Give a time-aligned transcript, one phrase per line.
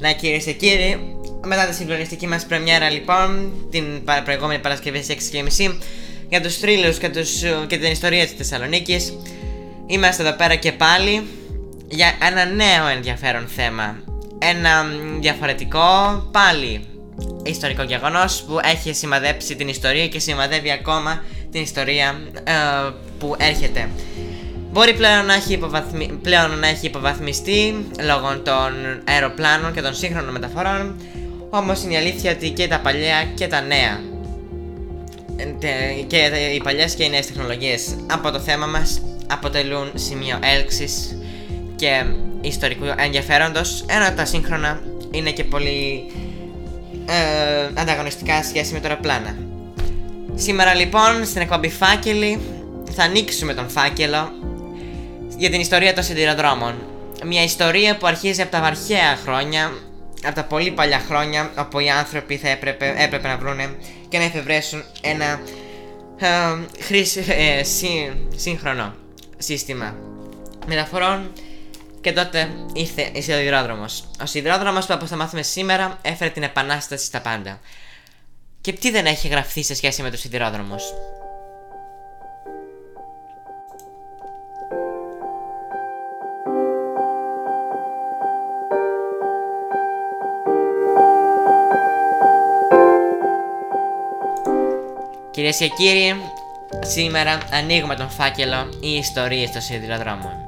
[0.00, 1.16] Ναι, κυρίες και κύριοι,
[1.46, 3.84] μετά τη συγκλονιστική μας πρεμιέρα, λοιπόν, την
[4.24, 5.78] προηγούμενη Παρασκευή στις 6.30
[6.28, 9.12] για τους θρύλους και, τους, και την ιστορία της Θεσσαλονίκης,
[9.86, 11.26] είμαστε εδώ πέρα και πάλι
[11.88, 14.02] για ένα νέο ενδιαφέρον θέμα.
[14.38, 14.84] Ένα
[15.20, 15.82] διαφορετικό
[16.32, 16.84] πάλι
[17.42, 22.52] ιστορικό γεγονός που έχει σημαδέψει την ιστορία και σημαδεύει ακόμα την ιστορία ε,
[23.18, 23.88] που έρχεται.
[24.72, 25.60] Μπορεί πλέον να, έχει
[26.22, 28.72] πλέον να έχει υποβαθμιστεί λόγω των
[29.04, 30.96] αεροπλάνων και των σύγχρονων μεταφορών,
[31.50, 34.00] όμως είναι η αλήθεια ότι και τα παλιά και τα νέα
[36.06, 41.18] και οι παλιές και οι νέες τεχνολογίες από το θέμα μας αποτελούν σημείο έλξης
[41.76, 42.04] και
[42.40, 46.04] ιστορικού ενδιαφέροντος, ενώ τα σύγχρονα είναι και πολύ
[47.06, 49.36] ε, ανταγωνιστικά σχέση με το αεροπλάνα.
[50.34, 52.40] Σήμερα λοιπόν στην εκπομπή Φάκελη
[52.94, 54.32] θα ανοίξουμε τον φάκελο
[55.40, 56.74] για την ιστορία των σιδηροδρόμων.
[57.24, 59.72] Μια ιστορία που αρχίζει από τα αρχαία χρόνια,
[60.24, 63.58] από τα πολύ παλιά χρόνια, όπου οι άνθρωποι θα έπρεπε, έπρεπε να βρουν
[64.08, 65.40] και να εφευρέσουν ένα
[66.18, 67.62] ε, ε,
[68.36, 68.94] σύγχρονο
[69.38, 69.94] σύστημα
[70.66, 71.32] μεταφορών
[72.00, 74.04] και τότε ήρθε ο σιδηρόδρομος.
[74.22, 77.60] Ο σιδηρόδρομος που όπως θα μάθουμε σήμερα έφερε την επανάσταση στα πάντα.
[78.60, 80.82] Και τι δεν έχει γραφτεί σε σχέση με τους σιδηρόδρομους;
[95.40, 96.14] Κυρίες και κύριοι,
[96.80, 100.39] σήμερα ανοίγουμε τον φάκελο «Οι ιστορίες των σιδηροδρόμων».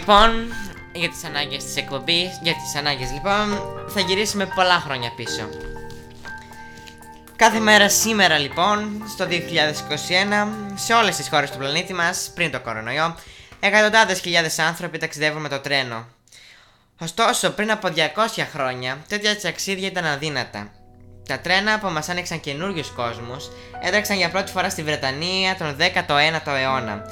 [0.00, 0.52] Λοιπόν,
[0.92, 5.48] για τις ανάγκες της εκπομπής, για τις ανάγκες λοιπόν, θα γυρίσουμε πολλά χρόνια πίσω.
[7.36, 12.60] Κάθε μέρα σήμερα λοιπόν, στο 2021, σε όλες τις χώρες του πλανήτη μας, πριν το
[12.60, 13.16] κορονοϊό,
[13.60, 16.06] εκατοντάδες χιλιάδες άνθρωποι ταξιδεύουν με το τρένο.
[17.00, 20.70] Ωστόσο, πριν από 200 χρόνια, τέτοια ταξίδια ήταν αδύνατα.
[21.28, 23.50] Τα τρένα που μας άνοιξαν καινούριους κόσμους
[23.82, 27.02] έτρεξαν για πρώτη φορά στη Βρετανία τον 19ο αιώνα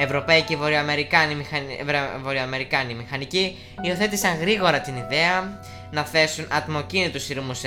[0.00, 1.80] Ευρωπαίοι και Βορειοαμερικάνοι, μηχανι...
[2.22, 5.60] Βορειοαμερικάνοι μηχανικοί υιοθέτησαν γρήγορα την ιδέα
[5.90, 7.58] να θέσουν ατμοκίνητους σειρμούς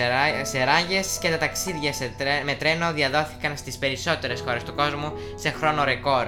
[0.42, 2.42] σε ράγες και τα ταξίδια σε τρέ...
[2.46, 6.28] με τρένο διαδόθηκαν στις περισσότερες χώρες του κόσμου σε χρόνο ρεκόρ.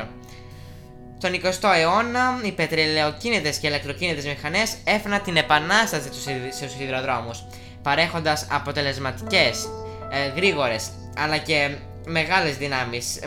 [1.20, 6.08] Τον 20ο αιώνα, οι πετρελαιοκίνητες και ηλεκτροκίνητες μηχανές έφεραν την επανάσταση
[6.52, 7.44] στους σιδηροδρόμους,
[7.82, 9.68] παρέχοντας αποτελεσματικές,
[10.12, 11.76] ε, γρήγορες αλλά και
[12.06, 13.20] μεγάλες δυνάμεις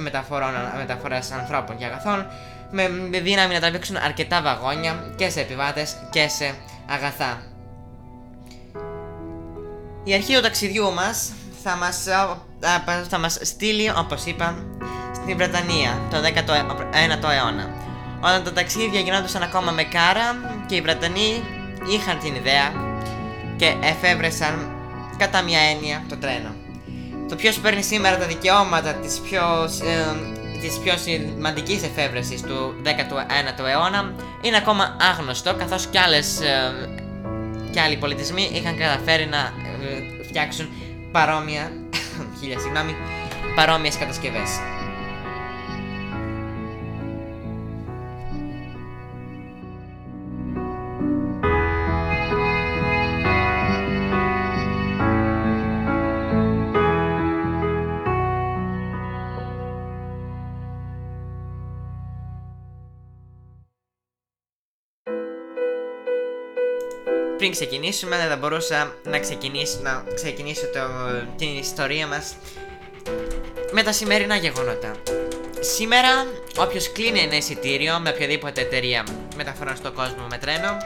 [0.79, 2.27] μεταφοράς ανθρώπων και αγαθών
[2.71, 6.55] με δύναμη να τραβήξουν αρκετά βαγόνια και σε επιβάτες και σε
[6.87, 7.43] αγαθά.
[10.05, 11.33] Η αρχή του ταξιδιού μας
[11.63, 12.07] θα μας,
[13.09, 14.65] θα μας στείλει, όπως είπα,
[15.15, 17.71] στην Βρετανία το 19ο αιώνα.
[18.21, 20.37] Όταν τα ταξίδια γινόντουσαν ακόμα με κάρα
[20.67, 21.43] και οι Βρετανοί
[21.95, 22.73] είχαν την ιδέα
[23.57, 24.77] και εφεύρεσαν
[25.17, 26.55] κατά μια έννοια το τρένο.
[27.29, 30.17] Το ποιος παίρνει σήμερα τα δικαιώματα της πιο ε,
[30.67, 36.89] της πιο σημαντικής εφεύρεσης του 19ου αιώνα είναι ακόμα άγνωστο καθώς κι, άλλες, ε,
[37.71, 40.69] κι άλλοι πολιτισμοί είχαν καταφέρει να ε, φτιάξουν
[41.13, 41.73] παρόμοια,
[42.41, 42.95] χίλια συγγνώμη,
[43.55, 44.51] παρόμοιες κατασκευές.
[67.47, 70.81] Πριν ξεκινήσουμε δεν θα μπορούσα να ξεκινήσω, να ξεκινήσω το,
[71.37, 72.35] την ιστορία μας
[73.73, 74.91] με τα σημερινά γεγονότα.
[75.61, 76.09] Σήμερα,
[76.57, 79.07] όποιος κλείνει ένα εισιτήριο με οποιαδήποτε εταιρεία
[79.37, 80.77] μεταφορών στον κόσμο με τρένο,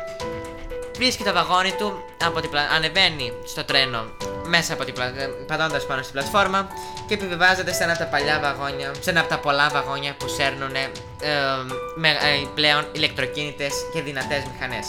[0.97, 2.63] βρίσκει το βαγόνι του, από την πλα...
[2.63, 4.05] ανεβαίνει στο τρένο
[4.47, 5.13] μέσα από την πλα...
[5.47, 6.69] πατώντας πάνω στην πλατφόρμα
[7.09, 10.29] και επιβιβάζεται σε ένα από τα παλιά βαγόνια, σε ένα από τα πολλά βαγόνια που
[10.29, 10.91] σέρνουν ε,
[11.95, 14.87] με, ε, πλέον ηλεκτροκίνητες και δυνατές μηχανές.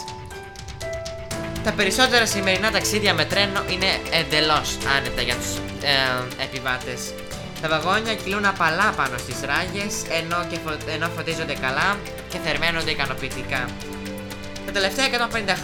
[1.63, 7.13] Τα περισσότερα σημερινά ταξίδια με τρένο είναι εντελώς άνετα για τους ε, επιβάτες.
[7.61, 10.91] Τα βαγόνια κυλούν απαλά πάνω στις ράγες ενώ, και φω...
[10.91, 11.97] ενώ φωτίζονται καλά
[12.29, 13.65] και θερμαίνονται ικανοποιητικά.
[14.65, 15.09] Τα τελευταία 150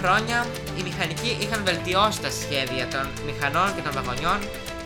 [0.02, 0.46] χρόνια
[0.78, 4.40] οι μηχανικοί είχαν βελτιώσει τα σχέδια των μηχανών και των βαγονιών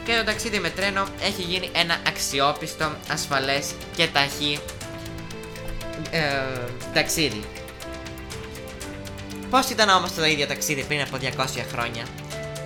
[0.06, 4.60] και το ταξίδι με τρένο έχει γίνει ένα αξιόπιστο, ασφαλές και ταχύ
[6.12, 6.22] ε,
[6.94, 7.44] ταξίδι.
[9.51, 12.06] Πώς ήταν όμως το ίδιο ταξίδι πριν από 200 χρόνια;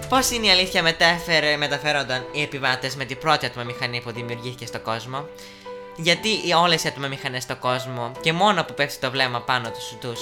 [0.10, 4.82] Πώς είναι η αλήθεια μετέφερε, μεταφέρονταν οι επιβάτες με την πρώτη ατμομηχανή που δημιουργήθηκε στον
[4.82, 5.28] κόσμο;
[5.96, 6.30] Γιατί
[6.62, 10.20] όλες οι ατμομηχανέ στον κόσμο και μόνο που πέφτει το βλέμμα πάνω τους τους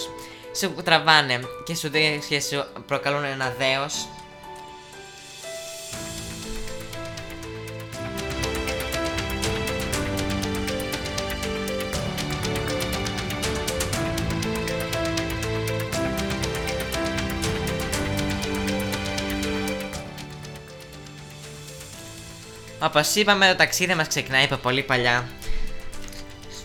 [0.57, 1.91] σου τραβάνε και σου,
[2.29, 4.07] και σου προκαλούν ένα δέος;
[22.83, 25.27] Όπως είπαμε, το ταξίδι μας ξεκινάει από πολύ παλιά.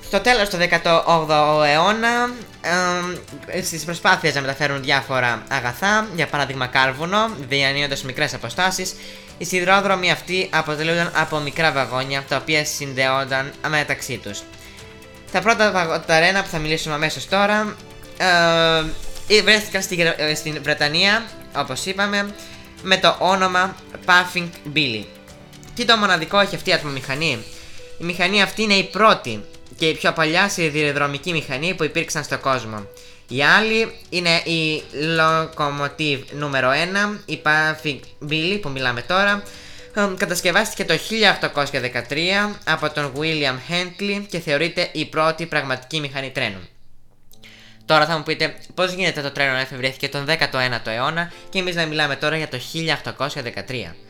[0.04, 2.30] Στο τέλος του 18ου αιώνα,
[3.46, 8.94] ε, στις προσπάθειες να μεταφέρουν διάφορα αγαθά, για παράδειγμα κάρβουνο, διανύοντας μικρές αποστάσεις,
[9.38, 14.42] οι σιδηρόδρομοι αυτοί αποτελούνταν από μικρά βαγόνια τα οποία συνδεόνταν μεταξύ τους.
[15.32, 17.76] Τα πρώτα ταρένα που θα μιλήσουμε αμέσως τώρα
[19.28, 21.26] ε, βρέθηκαν στη, ε, στην Βρετανία,
[21.56, 22.34] όπως είπαμε,
[22.82, 23.76] με το όνομα
[24.06, 25.17] Puffing Billy.
[25.78, 27.44] Τι το μοναδικό έχει αυτή η ατμομηχανή;
[27.98, 29.44] Η μηχανή αυτή είναι η πρώτη
[29.76, 32.86] και η πιο παλιά σιδηροδρομική μηχανή που υπήρξαν στον κόσμο.
[33.28, 34.82] Η άλλη είναι η
[35.18, 36.74] Locomotive νούμερο 1,
[37.26, 37.98] η Puffing
[38.30, 39.42] Billy που μιλάμε τώρα.
[40.16, 40.94] Κατασκευάστηκε το
[41.72, 46.68] 1813 από τον William Hentley και θεωρείται η πρώτη πραγματική μηχανή τρένου.
[47.84, 51.74] Τώρα θα μου πείτε πώς γίνεται το τρένο να εφευρέθηκε τον 19ο αιώνα και εμείς
[51.74, 52.58] να μιλάμε τώρα για το
[53.34, 54.07] 1813.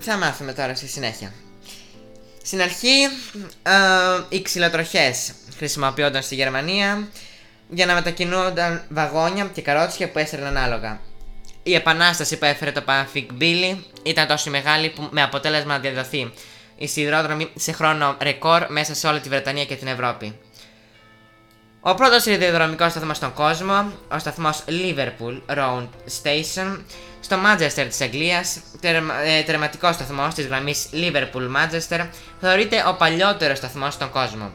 [0.00, 1.32] Θα μάθουμε τώρα στη συνέχεια.
[2.42, 3.02] Στην αρχή,
[3.62, 3.72] ε,
[4.28, 7.08] οι ξυλοτροχές χρησιμοποιούνταν στη Γερμανία
[7.68, 11.00] για να μετακινούνταν βαγόνια και καρότσια που έσαιρναν άλογα.
[11.62, 16.32] Η επανάσταση που έφερε το Pacific Billy ήταν τόσο μεγάλη που με αποτέλεσμα να διαδοθεί
[16.76, 20.38] η σιδηρόδρομη σε χρόνο ρεκόρ μέσα σε όλη τη Βρετανία και την Ευρώπη.
[21.82, 25.86] Ο πρώτος σιδηροδρομικό σταθμός στον κόσμο, ο σταθμός Liverpool Road
[26.22, 26.78] Station,
[27.20, 32.06] στο Manchester της Αγγλίας, ε, τερματικός σταθμός της γραμμής Liverpool-Manchester,
[32.40, 34.52] θεωρείται ο παλιότερος σταθμός στον κόσμο.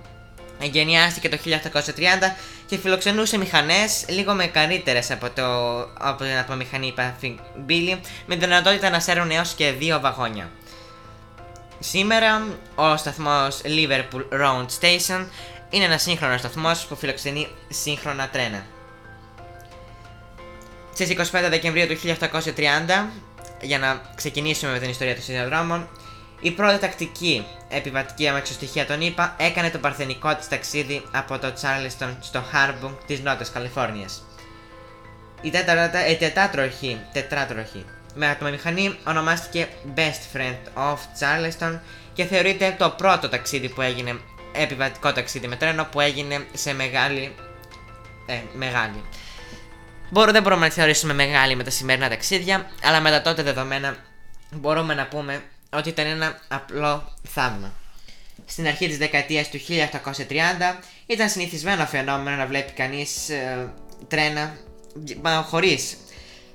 [0.62, 6.94] Εγκαινιάστηκε το 1830 και φιλοξενούσε μηχανές λίγο μεγαλύτερες από, το, από την ατμομηχανή
[7.68, 10.50] Billy, με δυνατότητα να σέρνουν έως και δύο βαγόνια.
[11.80, 15.26] Σήμερα, ο σταθμός Liverpool Road Station
[15.70, 18.66] είναι ένα σύγχρονο σταθμό που φιλοξενεί σύγχρονα τρένα.
[20.94, 23.10] Στις 25 Δεκεμβρίου του 1830,
[23.62, 25.88] για να ξεκινήσουμε με την ιστορία των σιδηροδρόμων,
[26.40, 32.18] η πρώτη τακτική επιβατική αμαξοστοιχεία των ΗΠΑ έκανε το παρθενικό της ταξίδι από το Τσάρλιστον
[32.22, 34.24] στο Χάρμπουγκ της Νότιας Καλιφόρνιας.
[35.42, 41.80] Η, τέταρτα, η τετάτροχη, τετράτροχη με ατομομηχανή ονομάστηκε Best Friend of Charleston
[42.14, 44.20] και θεωρείται το πρώτο ταξίδι που έγινε
[44.58, 47.36] επιβατικό ταξίδι με τρένο που έγινε σε μεγάλη.
[48.26, 49.04] Ε, μεγάλη.
[50.10, 53.96] Μπορώ, δεν μπορούμε να θεωρήσουμε μεγάλη με τα σημερινά ταξίδια, αλλά με τα τότε δεδομένα
[54.52, 57.74] μπορούμε να πούμε ότι ήταν ένα απλό θαύμα.
[58.46, 63.74] Στην αρχή της δεκαετίας του 1830 ήταν συνηθισμένο φαινόμενο να βλέπει κανείς ε,
[64.08, 64.58] τρένα
[65.46, 65.98] χωρίς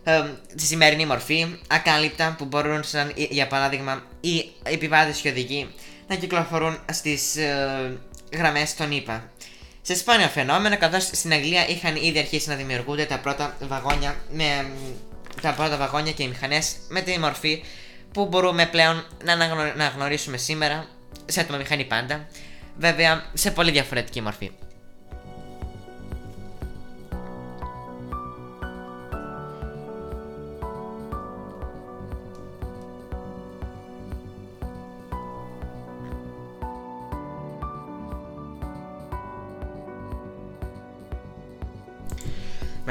[0.05, 0.23] ε,
[0.57, 5.75] τη σημερινή μορφή, ακάλυπτα που μπορούν σαν για παράδειγμα οι επιβάτες και οδηγοί
[6.11, 7.99] να κυκλοφορούν στις ε,
[8.33, 9.31] γραμμές των ΗΠΑ.
[9.83, 14.71] Σε σπάνια φαινόμενα, καθώς στην Αγγλία είχαν ήδη αρχίσει να δημιουργούνται τα πρώτα βαγόνια, με,
[15.43, 17.65] τα πρώτα βαγόνια και οι μηχανές με τη μορφή
[18.13, 19.37] που μπορούμε πλέον να,
[19.77, 20.87] να γνωρίσουμε σήμερα
[21.27, 22.29] σε ατομομηχανή πάντα,
[22.79, 24.51] βέβαια σε πολύ διαφορετική μορφή.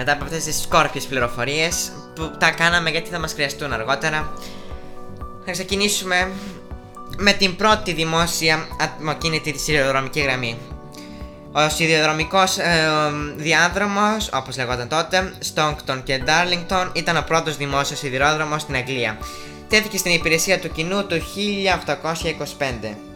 [0.02, 4.34] Μετά από αυτές τις σκόρπιες πληροφορίες που τα κάναμε γιατί θα μας χρειαστούν αργότερα
[5.46, 6.32] θα ξεκινήσουμε
[7.18, 10.58] με την πρώτη δημόσια ατμοκίνητη σιδηροδρομική γραμμή.
[11.52, 12.90] Ο σιδηροδρομικός ε,
[13.36, 19.18] διάδρομος, όπως λεγόταν τότε, Στόγκτον και Ντάρλινγκτον ήταν ο πρώτος δημόσιος σιδηρόδρομος στην Αγγλία.
[19.70, 23.09] Τέθηκε στην υπηρεσία του κοινού το 1825.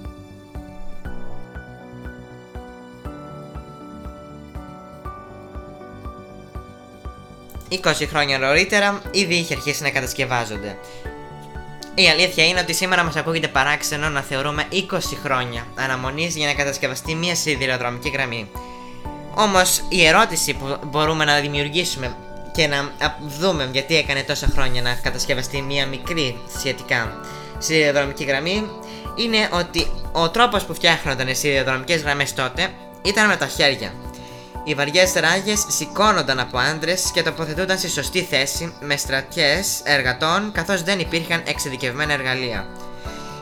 [7.83, 10.77] 20 χρόνια νωρίτερα ήδη είχε αρχίσει να κατασκευάζονται.
[11.95, 16.53] Η αλήθεια είναι ότι σήμερα μας ακούγεται παράξενο να θεωρούμε 20 χρόνια αναμονής για να
[16.53, 18.49] κατασκευαστεί μια σιδηροδρομική γραμμή.
[19.35, 22.15] Όμως η ερώτηση που μπορούμε να δημιουργήσουμε
[22.51, 22.93] και να
[23.39, 27.19] δούμε γιατί έκανε τόσα χρόνια να κατασκευαστεί μια μικρή σχετικά
[27.57, 28.69] σιδηροδρομική γραμμή
[29.15, 32.69] είναι ότι ο τρόπος που φτιάχνονταν οι σιδηροδρομικές γραμμές τότε
[33.01, 33.93] ήταν με τα χέρια.
[34.63, 40.83] Οι βαριές ράγες σηκώνονταν από άντρες και τοποθετούνταν στη σωστή θέση με στρατιές εργατών καθώς
[40.83, 42.67] δεν υπήρχαν εξειδικευμένα εργαλεία.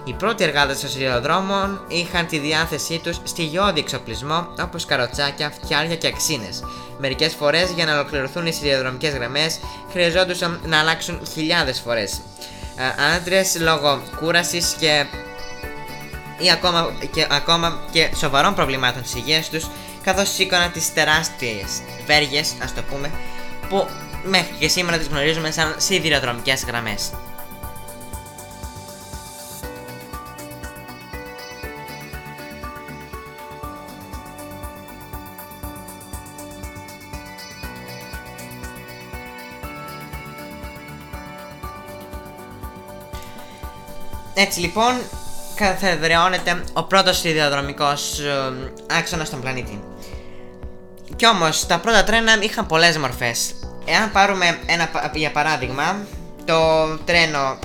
[0.03, 6.07] Οι πρώτοι εργάτες των σιδηροδρόμων είχαν τη διάθεσή τους στοιχειώδη εξοπλισμό όπως καροτσάκια, φτιάρια και
[6.07, 6.63] αξίνες.
[6.99, 9.59] Μερικές φορές για να ολοκληρωθούν οι σιδηροδρομικές γραμμές
[9.91, 12.21] χρειαζόντουσαν να αλλάξουν χιλιάδες φορές.
[12.75, 15.05] Ε, άντρες λόγω κούρασης και
[16.37, 19.67] ή ακόμα και, ακόμα και σοβαρών προβλημάτων τη υγεία τους
[20.03, 23.12] καθώς σήκωναν τις τεράστιες βέργες, ας το πούμε,
[23.70, 23.88] που
[24.24, 27.12] μέχρι και σήμερα τις γνωρίζουμε σαν σιδηροδρομικές γραμμές.
[44.34, 45.01] Έτσι λοιπόν,
[45.55, 48.53] καθεδραιώνεται ο πρώτος σιδηροδρομικός ε,
[48.88, 49.90] άξονας στον πλανήτη.
[51.21, 53.53] Κι όμως τα πρώτα τρένα είχαν πολλές μορφές.
[53.85, 56.05] Εάν πάρουμε ένα για παράδειγμα,
[56.45, 57.59] το τρένο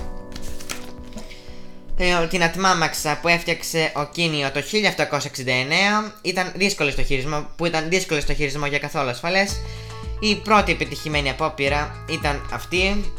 [1.97, 7.89] ε, την ατμάμαξα που έφτιαξε ο Κίνιο το 1769 ήταν δύσκολο στο χειρισμό, που ήταν
[7.89, 9.61] δύσκολο στο χειρισμό για καθόλου ασφαλές.
[10.21, 13.13] Η πρώτη επιτυχημένη απόπειρα ήταν αυτή,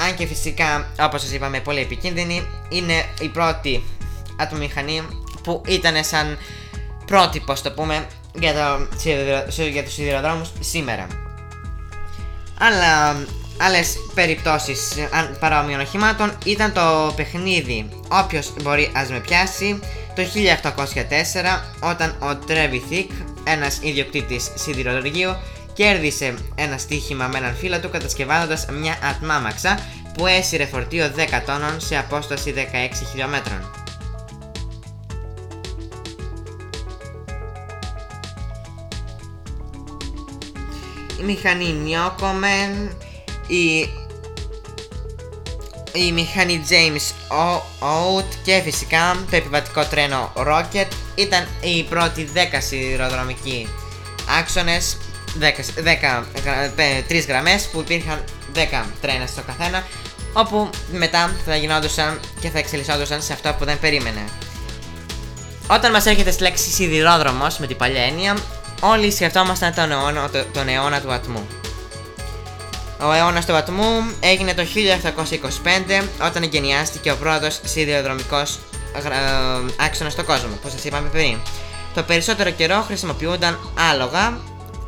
[0.00, 3.84] αν και φυσικά όπως σας είπαμε πολύ επικίνδυνη, είναι η πρώτη
[4.38, 5.02] ατμομηχανή
[5.42, 6.38] που ήταν σαν
[7.06, 8.06] πρότυπος, το πούμε,
[8.38, 11.06] για, το, για τους σιδηροδρόμους σήμερα.
[12.58, 13.16] Αλλά
[13.62, 14.94] άλλες περιπτώσεις
[15.40, 19.80] παρόμοιων οχημάτων ήταν το παιχνίδι «Όποιος μπορεί ας με πιάσει»
[20.14, 23.10] το 1804 όταν ο Τρέβι Θικ,
[23.44, 25.36] ένας ιδιοκτήτης σιδηροδρομίου,
[25.72, 29.78] κέρδισε ένα στοίχημα με έναν φίλο του κατασκευάζοντας μια ατμάμαξα
[30.14, 32.60] που έσυρε φορτίο 10 τόνων σε απόσταση 16
[33.10, 33.79] χιλιόμετρων.
[41.24, 42.96] Μηχανή Νιόκομεν,
[43.46, 43.78] η,
[45.92, 47.34] η μηχανή James
[47.80, 53.68] Oat και φυσικά το επιβατικό τρένο Rocket ήταν οι πρώτοι 10 σιδηροδρομικοί
[54.38, 54.96] άξονες
[55.40, 55.44] 10,
[57.08, 58.24] 3 γραμμές που υπήρχαν
[58.54, 58.58] 10
[59.00, 59.86] τρένα στο καθένα
[60.32, 64.24] όπου μετά θα γινόντουσαν και θα εξελισσόντουσαν σε αυτό που δεν περίμενε.
[65.66, 68.36] Όταν μας έρχεται στη λέξη σιδηρόδρομος με την παλιά έννοια
[68.80, 71.46] Όλοι σκεφτόμασταν τον αιώνα, τον αιώνα του ατμού.
[73.02, 78.58] Ο αιώνας του ατμού έγινε το 1725 όταν εγκαινιάστηκε ο πρώτος σιδηροδρομικός
[78.94, 81.38] ε, άξονας στον κόσμο, που σας είπαμε πριν.
[81.94, 83.58] Το περισσότερο καιρό χρησιμοποιούνταν
[83.90, 84.38] άλογα,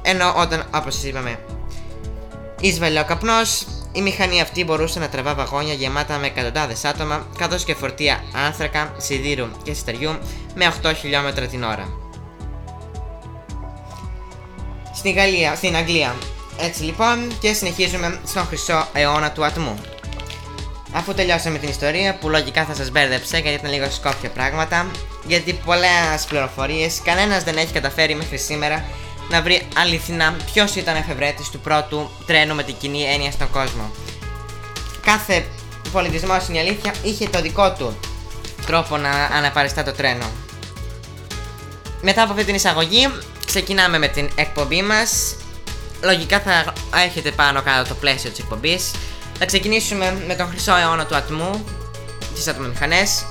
[0.03, 1.39] ενώ όταν, όπως σας είπαμε,
[2.61, 7.65] εισβελε ο καπνός, η μηχανή αυτή μπορούσε να τραβά βαγόνια γεμάτα με εκατοντάδες άτομα, καθώς
[7.65, 10.19] και φορτία άνθρακα, σιδήρου και σιταριού
[10.55, 12.02] με 8 χιλιόμετρα την ώρα
[15.03, 16.15] στην, Γαλλία, στην Αγγλία.
[16.59, 19.81] Έτσι λοιπόν και συνεχίζουμε στον χρυσό αιώνα του ατμού.
[20.93, 24.87] Αφού τελειώσαμε την ιστορία που λογικά θα σας μπέρδεψε γιατί ήταν λίγο σκόπια πράγματα
[25.27, 28.85] γιατί πολλές πληροφορίες κανένας δεν έχει καταφέρει μέχρι σήμερα
[29.31, 33.91] να βρει αληθινά ποιος ήταν εφευρέτης του πρώτου τρένου με την κοινή έννοια στον κόσμο.
[35.05, 35.47] Κάθε
[35.93, 37.99] πολιτισμός στην αλήθεια είχε το δικό του
[38.67, 40.31] τρόπο να αναπαριστά το τρένο.
[42.03, 43.09] Μετά από αυτή την εισαγωγή
[43.47, 45.37] ξεκινάμε με την εκπομπή μας.
[46.03, 46.73] Λογικά θα
[47.05, 48.91] έχετε πάνω κάτω το πλαίσιο της εκπομπής.
[49.39, 51.65] Θα ξεκινήσουμε με τον χρυσό αιώνα του ατμού
[52.35, 53.27] Τις ατμομηχανές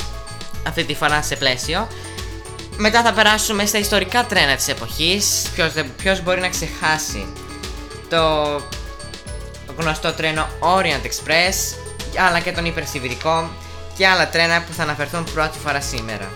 [0.68, 1.88] Αυτή τη φορά σε πλαίσιο.
[2.78, 5.50] Μετά θα περάσουμε στα ιστορικά τρένα της εποχής.
[5.56, 7.26] Ποιος, ποιος μπορεί να ξεχάσει
[8.10, 8.62] Το
[9.78, 11.78] γνωστό τρένο Orient Express
[12.28, 13.50] Αλλά και τον υπερσιβηρικό
[13.98, 16.32] Και άλλα τρένα που θα αναφερθούν πρώτη φορά σήμερα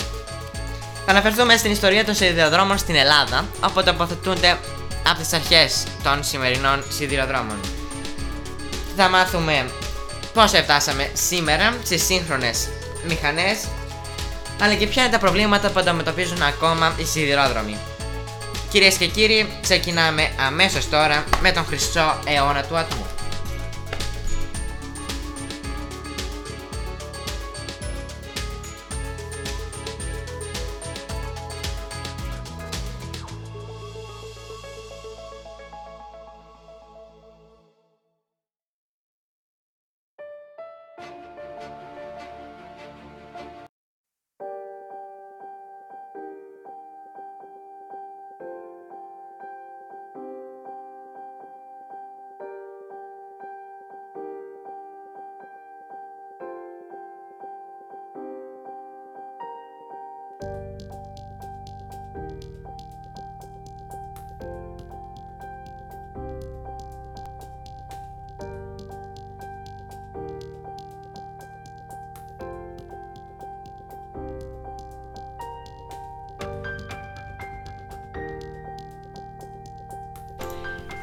[1.06, 4.58] θα αναφερθούμε στην ιστορία των σιδηροδρόμων στην Ελλάδα, όπου τοποθετούνται
[5.08, 7.60] από τις αρχές των σημερινών σιδηροδρόμων.
[8.96, 9.66] Θα μάθουμε
[10.34, 12.68] πώς φτάσαμε σήμερα στις σύγχρονες
[13.08, 13.58] μηχανές,
[14.62, 17.78] αλλά και ποια είναι τα προβλήματα που αντιμετωπίζουν ακόμα οι σιδηρόδρομοι.
[18.70, 23.15] Κυρίες και κύριοι, ξεκινάμε αμέσως τώρα με τον χρυσό αιώνα του ατμού.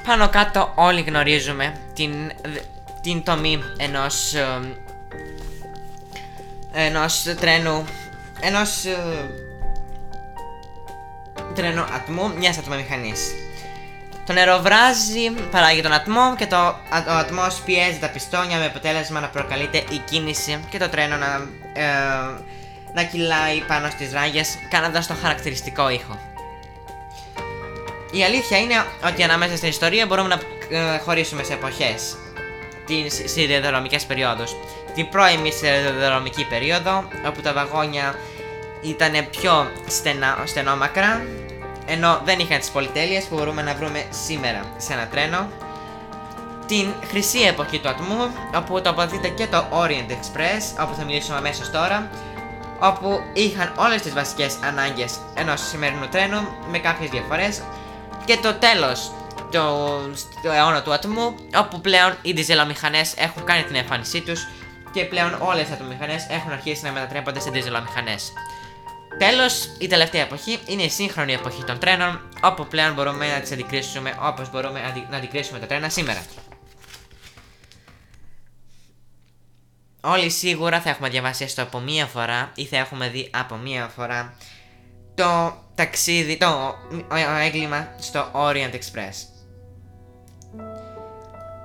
[0.07, 2.33] Πάνω κάτω όλοι γνωρίζουμε την,
[3.01, 4.35] την τομή ενός
[6.73, 7.85] ενός τρένου
[8.41, 8.85] ενός
[11.55, 13.33] τρένου ατμού μιας ατμομηχανής.
[14.27, 16.57] Το νερό βράζει, παράγει τον ατμό και το,
[17.09, 21.47] ο ατμός πιέζει τα πιστόνια με αποτέλεσμα να προκαλείται η κίνηση και το τρένο να,
[21.73, 21.87] ε,
[22.95, 26.32] να κυλάει πάνω στις ράγες κάνοντας το χαρακτηριστικό ήχο.
[28.15, 30.41] Η αλήθεια είναι ότι ανάμεσα στην ιστορία μπορούμε να
[30.77, 32.17] ε, χωρίσουμε σε εποχές
[32.87, 34.57] τις σιδηροδρομικές περιόδους.
[34.95, 38.15] Την πρώιμη σιδηροδρομική περίοδο, όπου τα βαγόνια
[38.83, 41.27] ήταν πιο στενά, στενόμακρα,
[41.87, 45.49] ενώ δεν είχαν τις πολυτέλειες που μπορούμε να βρούμε σήμερα σε ένα τρένο.
[46.67, 51.71] Την χρυσή εποχή του ατμού, όπου τοποθετείται και το Orient Express, όπου θα μιλήσουμε αμέσως
[51.71, 52.11] τώρα,
[52.79, 57.63] όπου είχαν όλες τις βασικές ανάγκες ενός σημερινού τρένου με κάποιες διαφορές,
[58.25, 59.13] και το τέλος
[60.43, 64.47] του αιώνα του ατμού, όπου πλέον οι διζελομηχανές έχουν κάνει την εμφάνισή τους
[64.93, 68.33] και πλέον όλες οι ατομηχανές έχουν αρχίσει να μετατρέπονται σε διζελομηχανές.
[69.19, 73.53] Τέλος, η τελευταία εποχή είναι η σύγχρονη εποχή των τρένων, όπου πλέον μπορούμε να τις
[73.53, 76.23] αντικρίσουμε όπως μπορούμε να αντικρίσουμε τα τρένα σήμερα.
[80.01, 83.91] Όλοι σίγουρα θα έχουμε διαβάσει έστω από μία φορά ή θα έχουμε δει από μία
[83.97, 84.35] φορά
[85.15, 86.75] το ταξίδι, το
[87.41, 89.33] έγκλημα στο Orient Express.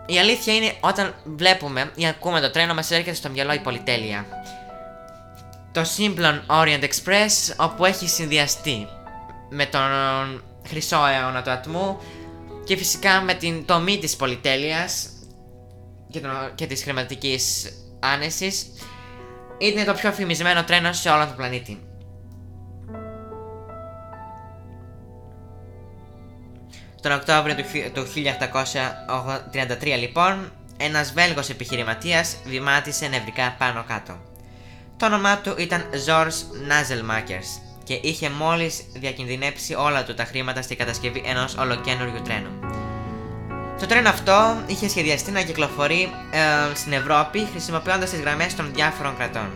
[0.06, 4.26] Η αλήθεια είναι όταν βλέπουμε ή ακούμε το τρένο μας έρχεται στο μυαλό η πολυτέλεια.
[5.72, 8.88] Το σύμπλον Orient Express όπου έχει συνδυαστεί
[9.50, 9.82] με τον
[10.68, 12.00] χρυσό αιώνα του ατμού
[12.64, 15.10] και φυσικά με την τομή της πολυτέλειας
[16.10, 18.66] και, το, και της χρηματικής άνεσης
[19.58, 21.87] είναι το πιο φημισμένο τρένο σε όλο τον πλανήτη.
[27.08, 27.56] Τον Οκτώβριο
[27.94, 28.08] του
[29.82, 34.18] 1833 λοιπόν, ένας Βέλγος επιχειρηματίας βημάτισε νευρικά πάνω κάτω.
[34.98, 36.38] Το όνομά του ήταν George
[36.70, 42.60] Nazelmakers και είχε μόλις διακινδυνεύσει όλα του τα χρήματα στη κατασκευή ενός ολοκένουργιου τρένου.
[43.80, 49.18] Το τρένο αυτό είχε σχεδιαστεί να κυκλοφορεί ε, στην Ευρώπη χρησιμοποιώντας τις γραμμές των διάφορων
[49.18, 49.50] κρατών.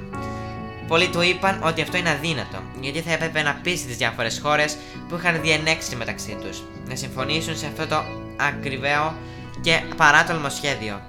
[0.91, 4.77] Πολλοί του είπαν ότι αυτό είναι αδύνατο, γιατί θα έπρεπε να πείσει τις διάφορες χώρες
[5.09, 8.03] που είχαν διενέξει μεταξύ τους να συμφωνήσουν σε αυτό το
[8.39, 9.15] ακριβαίο
[9.61, 11.01] και παράτολμο σχέδιο.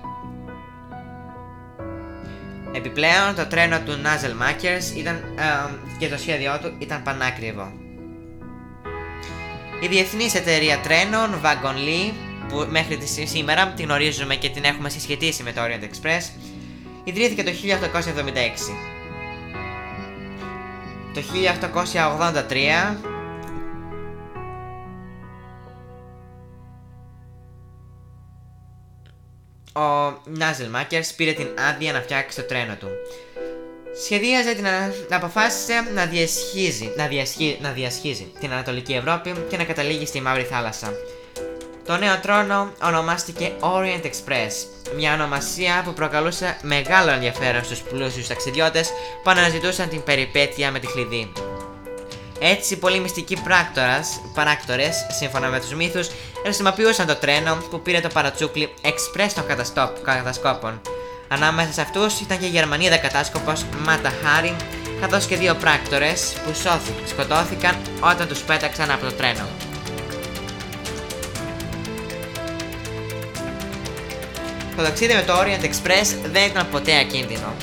[2.72, 5.42] Επιπλέον, το τρένο του Nazel Makers ήταν, ε,
[5.98, 7.72] και το σχέδιό του ήταν πανάκριβο.
[9.80, 12.12] Η διεθνής εταιρεία τρένων Wagon Lee,
[12.48, 16.22] που μέχρι τη σήμερα την γνωρίζουμε και την έχουμε συσχετίσει με το Orient Express,
[17.04, 18.91] ιδρύθηκε το 1876
[21.14, 21.22] το
[21.92, 22.96] 1883
[29.74, 32.88] ο Νάζελ Μάκερς πήρε την άδεια να φτιάξει το τρένο του.
[34.04, 34.64] Σχεδίαζε την
[35.08, 40.20] να αποφάσισε να διασχίζει, να, διασχί, να διασχίζει την Ανατολική Ευρώπη και να καταλήγει στη
[40.20, 40.92] Μαύρη Θάλασσα.
[41.92, 44.52] Το νέο τρόνο ονομάστηκε Orient Express,
[44.96, 48.90] μια ονομασία που προκαλούσε μεγάλο ενδιαφέρον στους πλούσιους ταξιδιώτες
[49.22, 51.32] που αναζητούσαν την περιπέτεια με τη χλειδί.
[52.40, 56.10] Έτσι, πολλοί μυστικοί πράκτορας, πράκτορες, σύμφωνα με τους μύθους,
[56.42, 59.44] χρησιμοποιούσαν το τρένο που πήρε το παρατσούκλι Express των
[60.02, 60.80] κατασκόπων.
[61.28, 64.56] Ανάμεσα σε αυτούς ήταν και η Γερμανίδα κατάσκοπος Μάτα Χάρη,
[65.00, 69.71] καθώς και δύο πράκτορες που σώθηκαν, σκοτώθηκαν όταν τους πέταξαν από το τρένο.
[74.82, 77.54] Το ταξίδι με το Orient Express δεν ήταν ποτέ ακίνδυνο.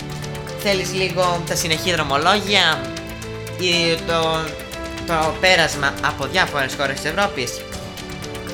[0.60, 2.82] Θέλεις λίγο τα συνεχή δρομολόγια
[3.60, 4.44] ή το,
[5.08, 7.62] το πέρασμα από διάφορες χώρες της Ευρώπης;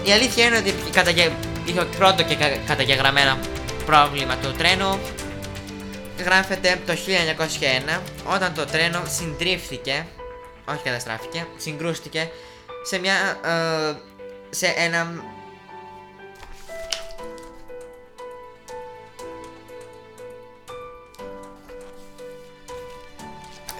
[0.04, 1.32] Η αλήθεια είναι ότι καταγε...
[1.66, 2.48] είχε πρώτο και κα...
[2.68, 3.38] καταγεγραμμένο
[3.86, 5.00] πρόβλημα του τρένου
[6.24, 6.94] γράφεται το
[7.98, 8.00] 1901
[8.34, 10.06] όταν το τρένο συντρίφθηκε,
[10.66, 12.30] όχι καταστράφηκε, συγκρούστηκε
[12.84, 13.14] σε μια,
[13.46, 13.96] ε,
[14.50, 15.24] σε ένα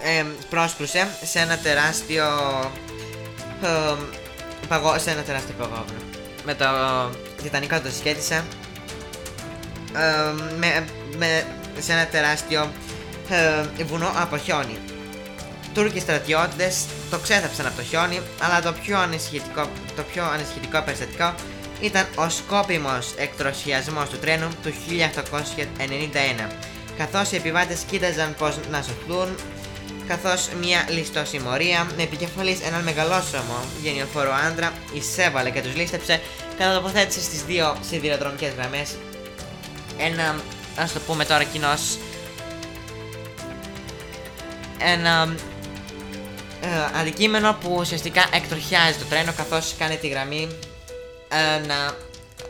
[0.06, 2.26] ε, πρόσπρουσε σε ένα τεράστιο
[3.62, 3.96] ε,
[4.68, 6.00] παγό, σε ένα τεράστιο παγόβουνο
[6.46, 6.66] με το
[7.44, 8.36] Τιτανικό το σχέτισα
[9.96, 10.86] ε, με,
[11.18, 11.46] με
[11.80, 12.72] σε ένα τεράστιο
[13.78, 14.78] ε, βουνό από χιόνι.
[15.74, 21.34] Τούρκοι στρατιώτες το ξέθαψαν από το χιόνι, αλλά το πιο ανησυχητικό, το πιο ανησυχητικό περιστατικό
[21.82, 24.74] ήταν ο σκόπιμος εκτροσιασμός του τρένου του
[26.48, 26.52] 1891,
[26.98, 29.36] καθώς οι επιβάτες κοίταζαν πώς να σωθούν,
[30.08, 36.22] καθώς μια ληστοσημωρία με επικεφαλής έναν μεγαλόσωμο γενιοφόρο άντρα εισέβαλε και τους λίστεψε
[36.58, 38.96] κατά τοποθέτηση στις δύο σιδηροδρομικές γραμμές
[39.98, 40.36] ένα
[40.78, 41.98] ας το πούμε τώρα κοινώς
[44.78, 45.36] ένα
[46.62, 50.48] ε, αντικείμενο που ουσιαστικά εκτροχιάζει το τρένο καθώς κάνει τη γραμμή
[51.30, 51.96] ε, να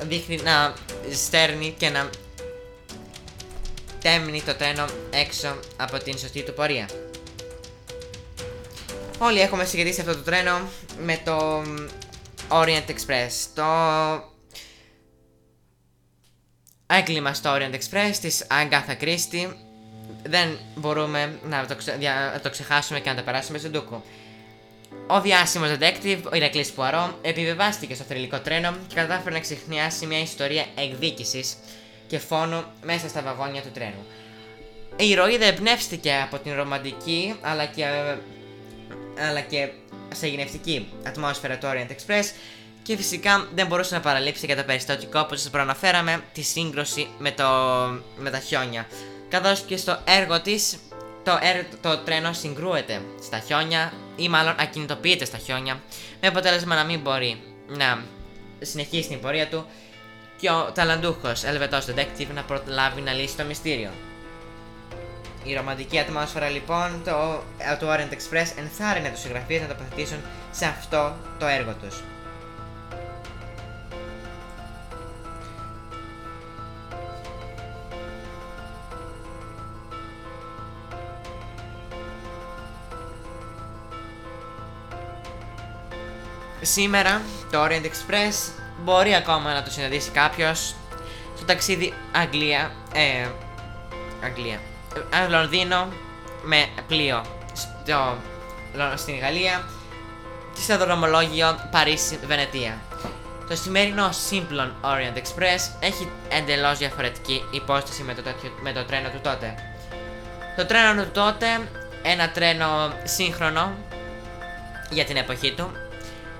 [0.06, 0.74] δείχνει να
[1.13, 2.10] στέρνει και να
[4.02, 6.89] τέμνει το τρένο έξω από την σωστή του πορεία.
[9.19, 10.69] Όλοι έχουμε συγκεκρίσει αυτό το τρένο
[11.04, 11.63] με το
[12.49, 13.32] Orient Express.
[13.56, 13.65] Το
[16.88, 19.54] έγκλημα στο Orient Express της Agatha Christie
[20.23, 21.97] δεν μπορούμε να το, ξε...
[22.34, 24.04] να το ξεχάσουμε και να το περάσουμε στον Τούκο.
[25.08, 30.19] Ο διάσημος detective, ο Ηρακλής Πουαρό, επιβεβάστηκε στο θρηλυκό τρένο και κατάφερε να ξεχνιάσει μια
[30.19, 31.58] ιστορία εκδίκησης
[32.08, 34.06] και φόνου μέσα στα βαγόνια του τρένου.
[34.97, 37.86] Η ηρωίδα εμπνεύστηκε από την ρομαντική αλλά και,
[39.19, 39.69] αλλά και
[40.15, 42.25] σε γενευτική ατμόσφαιρα του Orient Express
[42.84, 47.32] και φυσικά δεν μπορούσε να παραλείψει και το περιστατικό όπως σας προαναφέραμε τη σύγκρουση με,
[47.32, 47.43] το,
[48.17, 48.88] με τα χιόνια.
[49.30, 50.78] Καθώς και στο έργο της
[51.23, 51.39] το,
[51.82, 55.82] το τρένο συγκρούεται στα χιόνια ή μάλλον ακινητοποιείται στα χιόνια
[56.21, 58.04] με αποτέλεσμα να μην μπορεί να
[58.62, 59.65] συνεχίσει την πορεία του
[60.38, 63.89] και ο ταλαντούχος Ελβετός Detective να προλάβει να λύσει το μυστήριο.
[65.47, 67.43] Η ρομαντική ατμόσφαιρα λοιπόν το,
[67.79, 70.17] του Orient Express ενθάρρυνε τους συγγραφείς να τοποθετήσουν
[70.51, 72.03] σε αυτό το έργο τους.
[86.62, 88.51] Σήμερα το Orient Express
[88.84, 90.75] μπορεί ακόμα να το συναντήσει κάποιος
[91.36, 92.71] στο ταξίδι Αγγλία.
[92.93, 93.27] Ε,
[94.23, 94.60] Αγγλία.
[94.95, 95.88] Ε, Λονδίνο
[96.43, 97.21] με πλοίο
[97.53, 98.17] στο,
[98.95, 99.67] στην Γαλλία
[100.53, 102.81] και στο δρομολόγιο Παρίσι-Βενετία.
[103.49, 108.21] Το σημερινό Simplon Orient Express έχει εντελώς διαφορετική υπόσταση με το,
[108.62, 109.55] με το τρένο του τότε.
[110.55, 111.47] Το τρένο του τότε,
[112.01, 113.73] ένα τρένο σύγχρονο
[114.89, 115.71] για την εποχή του,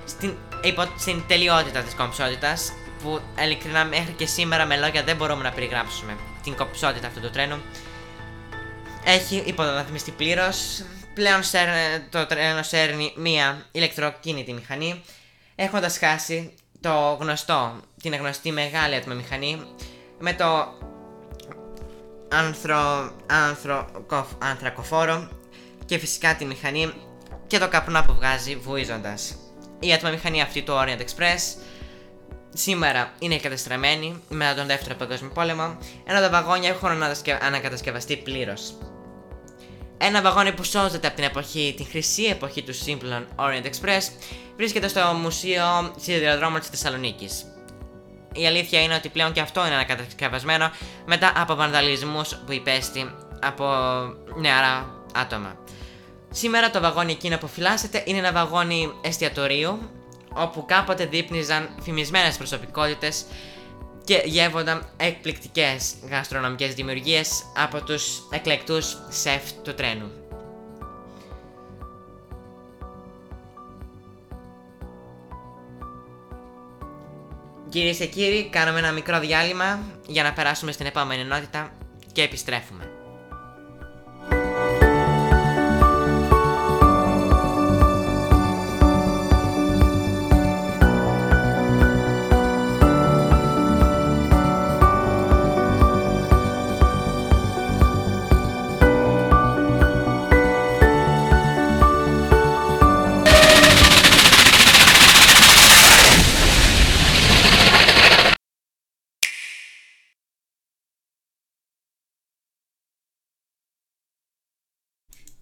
[0.04, 5.42] στην, υπό, στην τελειότητα της κομψότητας που ειλικρινά μέχρι και σήμερα με λόγια δεν μπορούμε
[5.42, 7.62] να περιγράψουμε την κομψότητα αυτού του τρένου
[9.06, 10.82] έχει υποδοδαθμιστεί πλήρως.
[11.14, 11.40] Πλέον
[12.10, 15.02] το τρένο σέρνει μία ηλεκτροκίνητη μηχανή
[15.54, 19.62] έχοντας χάσει το γνωστό, την γνωστή μεγάλη ατμομηχανή
[20.18, 20.74] με το
[22.28, 23.88] άνθρο, άνθρο,
[24.38, 25.28] ανθρακοφόρο
[25.84, 26.92] και φυσικά τη μηχανή
[27.46, 29.36] και το καπνό που βγάζει βουίζοντας.
[29.80, 31.60] Η ατμομηχανή αυτή του Orient Express
[32.52, 37.02] σήμερα είναι κατεστραμμένη μετά τον δεύτερο παγκόσμιο πόλεμο, ενώ τα βαγόνια έχουν
[37.40, 38.74] ανακατασκευαστεί πλήρως.
[39.98, 44.02] Ένα βαγόνι που σώζεται από την εποχή, την χρυσή εποχή του Simplon Orient Express,
[44.56, 47.44] βρίσκεται στο Μουσείο Σιδηροδρόμων της Θεσσαλονίκης.
[48.34, 50.70] Η αλήθεια είναι ότι πλέον και αυτό είναι ανακατασκευασμένο
[51.06, 53.10] μετά από βανδαλισμούς που υπέστη
[53.42, 53.64] από
[54.40, 55.58] νεαρά άτομα.
[56.30, 59.90] Σήμερα το βαγόνι εκείνο που φυλάσσεται είναι ένα βαγόνι εστιατορίου
[60.34, 63.24] όπου κάποτε δείπνιζαν φημισμένες προσωπικότητες
[64.06, 70.10] και γεύονταν εκπληκτικές γαστρονομικές δημιουργίες από τους εκλεκτούς σεφ του τρένου.
[77.68, 81.72] Κυρίες και κύριοι, κάνουμε ένα μικρό διάλειμμα για να περάσουμε στην επόμενη ενότητα
[82.12, 82.95] και επιστρέφουμε.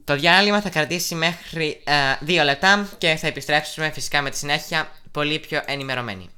[0.05, 1.83] Το διάλειμμα θα κρατήσει μέχρι
[2.27, 6.31] 2 ε, λεπτά και θα επιστρέψουμε φυσικά με τη συνέχεια πολύ πιο ενημερωμένοι.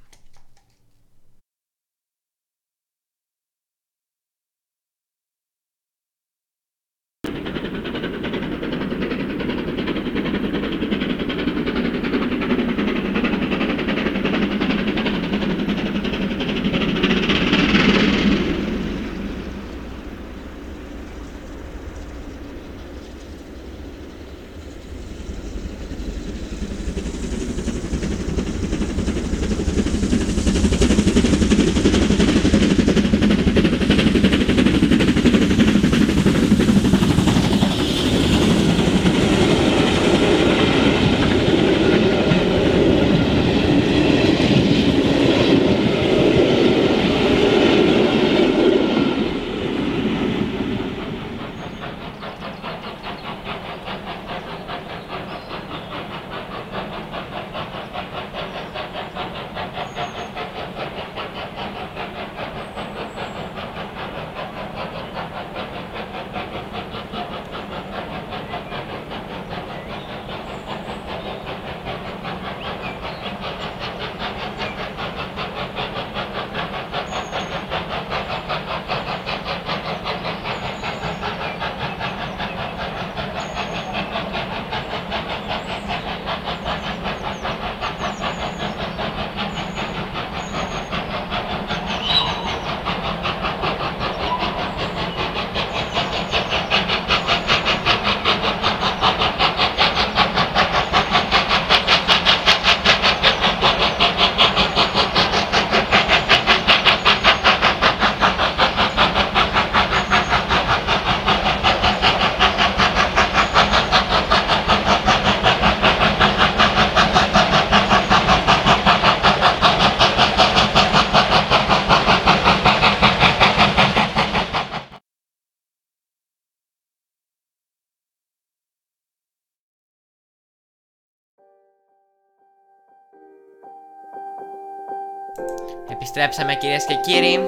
[135.90, 137.40] Επιστρέψαμε κυρίες και κύριοι.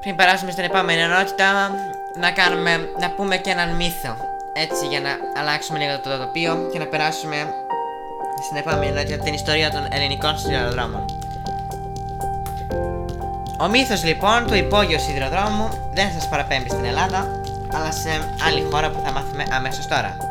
[0.00, 1.70] Πριν περάσουμε στην επόμενη ενότητα
[2.20, 4.16] Να κάνουμε, να πούμε και έναν μύθο
[4.52, 7.36] Έτσι για να αλλάξουμε λίγο το τοπίο Και να περάσουμε
[8.44, 11.04] στην επόμενη ενότητα την ιστορία των ελληνικών σιδηροδρόμων.
[13.60, 17.40] Ο μύθος λοιπόν του υπόγειου σιδηροδρόμου Δεν σας παραπέμπει στην Ελλάδα
[17.74, 18.10] Αλλά σε
[18.46, 20.27] άλλη χώρα που θα μάθουμε αμέσως τώρα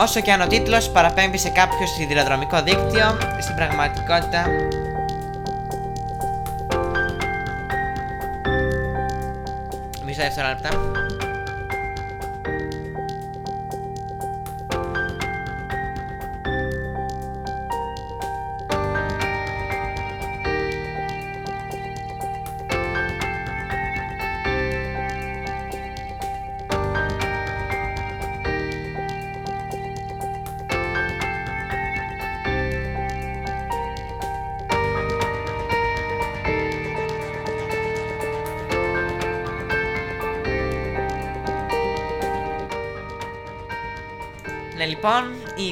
[0.00, 4.46] Όσο και αν ο τίτλος παραπέμπει σε κάποιο σιδηροδρομικό δίκτυο, στην πραγματικότητα
[10.04, 10.68] Μισό δευτερόλεπτα.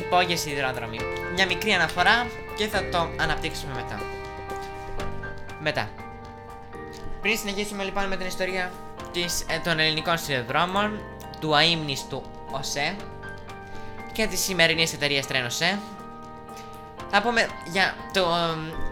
[0.07, 0.99] Λοιπόν, η υπόγειοι σιδηρόδρομοι.
[1.35, 4.01] Μια μικρή αναφορά και θα το αναπτύξουμε μετά.
[5.61, 5.89] Μετά.
[7.23, 8.73] Πριν συνεχίσουμε λοιπόν με την ιστορία
[9.13, 11.01] της, ε, των ελληνικών σιδηροδρόμων,
[11.41, 12.97] του αείμνηστου ΟΣΕ
[14.13, 15.79] και της σημερινής εταιρείας τρένο ΟΣΕ,
[17.11, 18.27] θα πούμε για το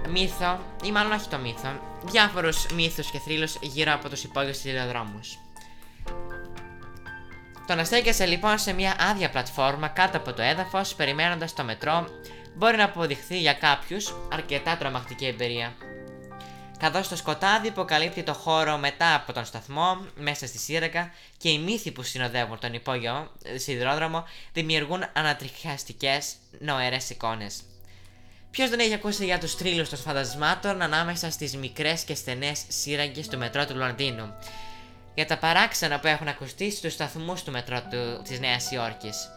[0.08, 1.68] μύθο, ή μάλλον όχι το μύθο,
[2.04, 5.38] διάφορους μύθους και θρύλους γύρω από τους υπόγειους σιδηροδρόμους.
[7.66, 12.06] Το να στέκεσαι λοιπόν σε μια άδεια πλατφόρμα κάτω από το έδαφος, περιμένοντας το μετρό,
[12.54, 15.74] μπορεί να αποδειχθεί για κάποιους αρκετά τρομακτική εμπειρία.
[16.78, 21.58] Καθώς το σκοτάδι υποκαλύπτει το χώρο μετά από τον σταθμό, μέσα στη σύραγγα και οι
[21.58, 27.62] μύθοι που συνοδεύουν τον υπόγειο ε, σιδηρόδρομο δημιουργούν ανατριχιαστικές νοερές εικόνες.
[28.50, 33.28] Ποιος δεν έχει ακούσει για τους τρίλου των φαντασμάτων ανάμεσα στις μικρές και στενές σύραγγες
[33.28, 34.34] του μετρό του Λονδίνου,
[35.14, 39.28] για τα παράξενα που έχουν ακουστεί στους σταθμούς του μετρό του, της Νέας Υόρκης.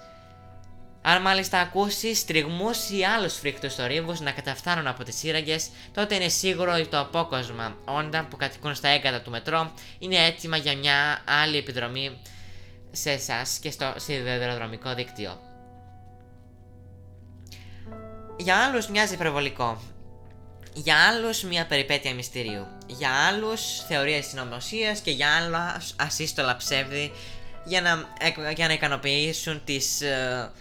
[1.01, 6.27] Αν μάλιστα ακούσεις τριγμούς ή άλλους φρικτούς θορύβους να καταφθάνουν από τις σύραγγες, τότε είναι
[6.27, 11.21] σίγουρο ότι το απόκοσμα όντα που κατοικούν στα έγκατα του μετρό είναι έτοιμα για μια
[11.25, 12.17] άλλη επιδρομή
[12.91, 15.39] σε εσάς και στο σιδηροδρομικό δίκτυο.
[18.37, 19.81] Για άλλους μοιάζει υπερβολικό,
[20.83, 22.67] για άλλους μια περιπέτεια μυστηρίου.
[22.87, 25.55] Για άλλους θεωρίε συνωμοσίας και για άλλου
[25.95, 27.11] ασύστολα ψεύδι
[27.65, 28.05] για να,
[28.55, 30.01] για να ικανοποιήσουν τις...
[30.01, 30.51] ε,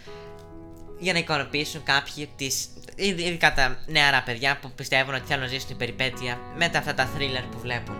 [0.99, 5.67] για να ικανοποιήσουν κάποιοι τις, ειδικά τα νεαρά παιδιά που πιστεύουν ότι θέλουν να ζήσουν
[5.67, 7.95] την περιπέτεια με τα αυτά τα thriller που βλέπουν.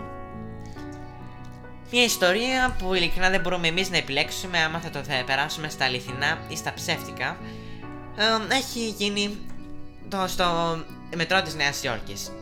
[1.90, 5.84] Μια ιστορία που ειλικρινά δεν μπορούμε εμείς να επιλέξουμε άμα θα το θα περάσουμε στα
[5.84, 7.36] αληθινά ή στα ψεύτικα.
[8.16, 9.38] Ε, έχει γίνει
[10.08, 10.78] το, στο
[11.16, 12.32] μετρό της Νέας Υόρκης.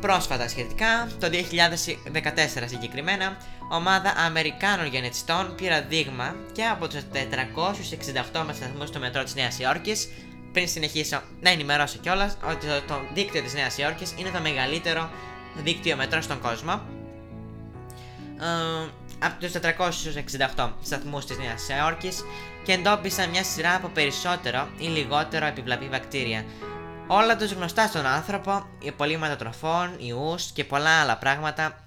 [0.00, 3.36] Πρόσφατα σχετικά, το 2014 συγκεκριμένα,
[3.70, 10.08] ομάδα Αμερικάνων γενετιστών πήρα δείγμα και από τους 468 σταθμούς στο μετρό της Νέας Υόρκης
[10.52, 15.10] πριν συνεχίσω να ενημερώσω κιόλας ότι το, το δίκτυο της Νέας Υόρκης είναι το μεγαλύτερο
[15.56, 16.82] δίκτυο μετρό στον κόσμο
[18.40, 19.52] ε, από τους
[20.56, 22.24] 468 σταθμούς της Νέας Υόρκης
[22.64, 26.44] και εντόπισαν μια σειρά από περισσότερο ή λιγότερο επιβλαβή βακτήρια
[27.06, 31.78] όλα τους γνωστά στον άνθρωπο, υπολείμματα τροφών, ιούς και πολλά άλλα πράγματα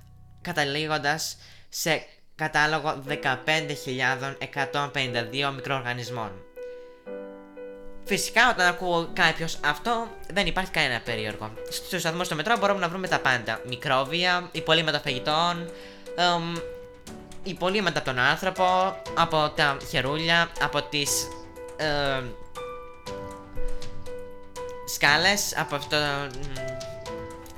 [0.41, 1.37] καταλήγοντας
[1.69, 6.31] σε κατάλογο 15.152 μικροοργανισμών.
[8.07, 11.51] Φυσικά, όταν ακούω κάποιος αυτό, δεν υπάρχει κανένα περίεργο.
[11.69, 15.69] Στους σταθμούς στο μετρό μπορούμε να βρούμε τα πάντα: μικρόβια, υπολείμματα φαγητών,
[16.15, 16.55] εμ,
[17.43, 21.27] υπολείμματα από τον άνθρωπο, από τα χερούλια, από τις
[21.77, 22.21] ε,
[24.85, 25.97] σκάλες, από αυτό.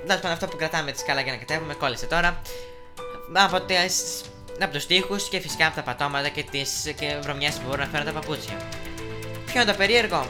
[0.07, 2.41] Τέλος πάντων, αυτό που κρατάμε τη σκάλα για να κατέβουμε, κόλλησε τώρα.
[3.33, 4.21] Από, τις,
[4.61, 7.87] από τους τοίχους και φυσικά από τα πατώματα και τις και βρωμιές που μπορούν να
[7.87, 8.57] φέρουν τα παπούτσια.
[9.45, 10.29] Ποιο είναι το περίεργο;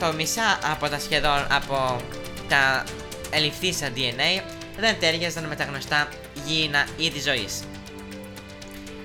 [0.00, 2.00] Το μισά από τα σχεδόν από
[2.48, 2.84] τα
[3.30, 4.42] ελιφθήσα DNA
[4.78, 6.08] δεν τέριαζαν με τα γνωστά
[6.46, 7.62] γήινα είδη ζωής.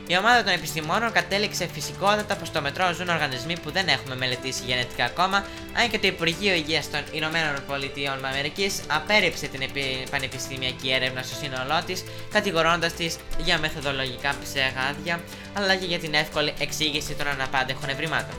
[0.07, 4.63] Η ομάδα των επιστημόνων κατέληξε φυσικότατα πως στο μετρό ζουν οργανισμοί που δεν έχουμε μελετήσει
[4.65, 9.69] γενετικά ακόμα, αν και το Υπουργείο Υγείας των Ηνωμένων Πολιτειών Αμερικής απέρριψε την
[10.09, 15.21] πανεπιστημιακή έρευνα στο σύνολό της, κατηγορώντας τη για μεθοδολογικά ψεγάδια,
[15.53, 18.35] αλλά και για την εύκολη εξήγηση των αναπάντεχων ευρημάτων.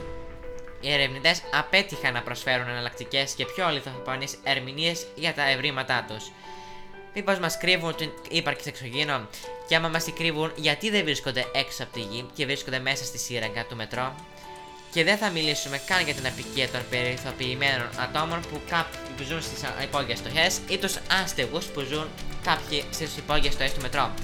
[0.81, 6.25] Οι ερευνητές απέτυχαν να προσφέρουν εναλλακτικές και πιο αληθοφανεί ερμηνείες για τα ευρήματά τους.
[7.14, 9.29] Μήπω μας κρύβουν την ύπαρξη εξωγήινων,
[9.68, 13.05] και άμα μας τη κρύβουν, γιατί δεν βρίσκονται έξω από τη γη και βρίσκονται μέσα
[13.05, 14.14] στη σύραγγα του μετρό;
[14.92, 19.42] Και δεν θα μιλήσουμε καν για την απικία των περιθωριοποιημένων ατόμων που κάποιοι που ζουν
[19.42, 22.09] στις υπόγειες στοχές ή τους άστεγους που ζουν
[22.44, 24.14] κάποιοι στις υπόγειες στοχές του μετρό.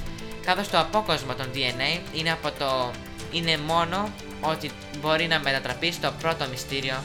[0.44, 2.90] Καθώς το απόκοσμο των DNA είναι, από το...
[3.32, 4.70] είναι μόνο ότι
[5.00, 6.96] μπορεί να μετατραπεί στο πρώτο μυστήριο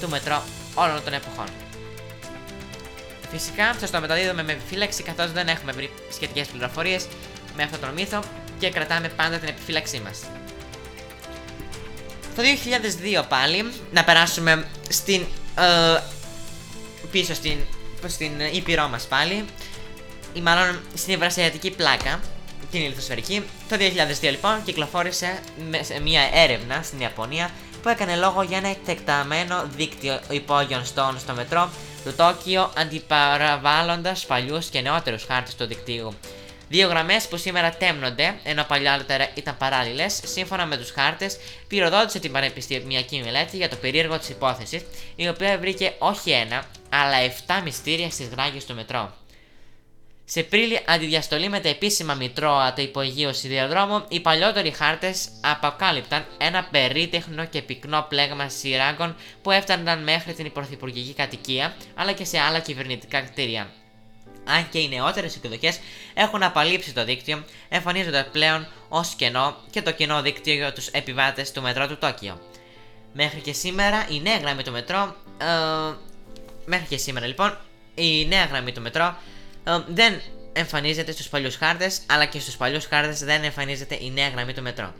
[0.00, 0.42] του μετρό
[0.74, 1.61] όλων των εποχών.
[3.32, 7.06] Φυσικά, σα το μεταδίδουμε με επιφύλαξη καθώς δεν έχουμε βρει σχετικές πληροφορίες
[7.56, 8.22] με αυτόν τον μύθο
[8.58, 10.20] και κρατάμε πάντα την επιφύλαξή μας.
[12.36, 12.42] Το
[13.22, 15.24] 2002 πάλι, να περάσουμε στην.
[15.58, 16.00] Ε,
[17.10, 17.56] πίσω στην,
[18.06, 19.44] στην ήπειρό μας πάλι,
[20.32, 22.20] ή μάλλον στην ευρασιατική πλάκα,
[22.70, 23.42] την ηλιθοσφαιρική.
[23.68, 23.76] Το
[24.20, 25.38] 2002 λοιπόν κυκλοφόρησε
[26.02, 27.50] μια έρευνα στην Ιαπωνία
[27.82, 31.70] που έκανε λόγο για ένα εκτεκταμένο δίκτυο υπόγειων στών στο μετρό
[32.04, 36.14] του Τόκιο αντιπαραβάλλοντας παλιούς και νεότερους χάρτες του δικτύου.
[36.68, 41.36] Δύο γραμμές που σήμερα τέμνονται, ενώ παλιότερα ήταν παράλληλες, σύμφωνα με τους χάρτες,
[41.66, 44.82] πυροδότησε την πανεπιστημιακή μελέτη για το περίεργο της υπόθεσης,
[45.16, 49.12] η οποία βρήκε όχι ένα, αλλά 7 μυστήρια στις γράγες του μετρό.
[50.34, 56.68] Σε πρίλη αντιδιαστολή με τα επίσημα μητρώα του υπογείου σιδηροδρόμου, οι παλιότεροι χάρτες αποκάλυπταν ένα
[56.70, 62.58] περίτεχνο και πυκνό πλέγμα σειράγκων που έφταναν μέχρι την πρωθυπουργική κατοικία, αλλά και σε άλλα
[62.58, 63.72] κυβερνητικά κτίρια.
[64.44, 65.80] Αν και οι νεότερες εκδοχές
[66.14, 71.52] έχουν απαλείψει το δίκτυο, εμφανίζονται πλέον ως κενό και το κοινό δίκτυο για τους επιβάτες
[71.52, 72.40] του μετρό του Τόκιο.
[73.12, 75.16] Μέχρι και σήμερα η νέα γραμμή του μετρό.
[75.38, 75.94] Ε,
[76.64, 77.58] μέχρι και σήμερα λοιπόν
[77.94, 79.31] η νέα γραμμή του μετρό ε,
[79.86, 80.20] δεν
[80.52, 84.62] εμφανίζεται στους παλιούς χάρτες, αλλά και στους παλιούς χάρτες δεν εμφανίζεται η νέα γραμμή του
[84.62, 84.94] μετρό.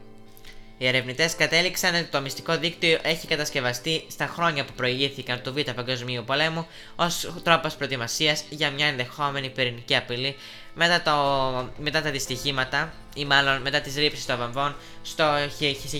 [0.78, 5.70] Οι ερευνητές κατέληξαν ότι το μυστικό δίκτυο έχει κατασκευαστεί στα χρόνια που προηγήθηκαν του Β'
[5.70, 10.36] Παγκοσμίου Πολέμου ως τρόπος προετοιμασίας για μια ενδεχόμενη πυρηνική απειλή
[10.74, 15.24] μετά, το, μετά τα δυστυχήματα ή μάλλον μετά τις ρήψεις των βαμβών στο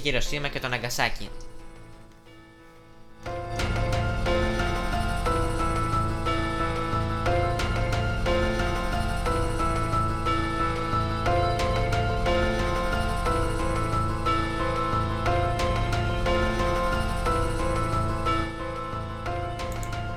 [0.03, 1.29] Χιροσύμα και τον Αγκασάκι.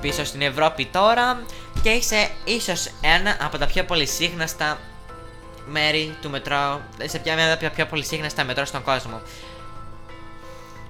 [0.05, 1.41] Πίσω στην Ευρώπη τώρα
[1.81, 4.77] και είσαι ίσως ένα από τα πιο πολυσύχναστα
[5.65, 9.21] μέρη του μετρό, σε ποια μια πιο, πιο πολυσύχναστα μετρό στον κόσμο.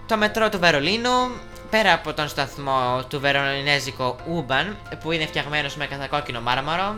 [0.05, 1.31] Το μετρό του Βερολίνου,
[1.69, 6.95] πέρα από τον σταθμό του Βερολινέζικο Ούμπαν, που είναι φτιαγμένος με καθακόκκινο μάρμαρο,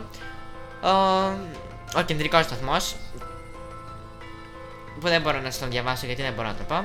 [0.81, 0.89] ο,
[1.97, 2.95] ο κεντρικός σταθμός,
[4.99, 6.75] που δεν μπορώ να σας τον διαβάσω γιατί δεν μπορώ να το πω.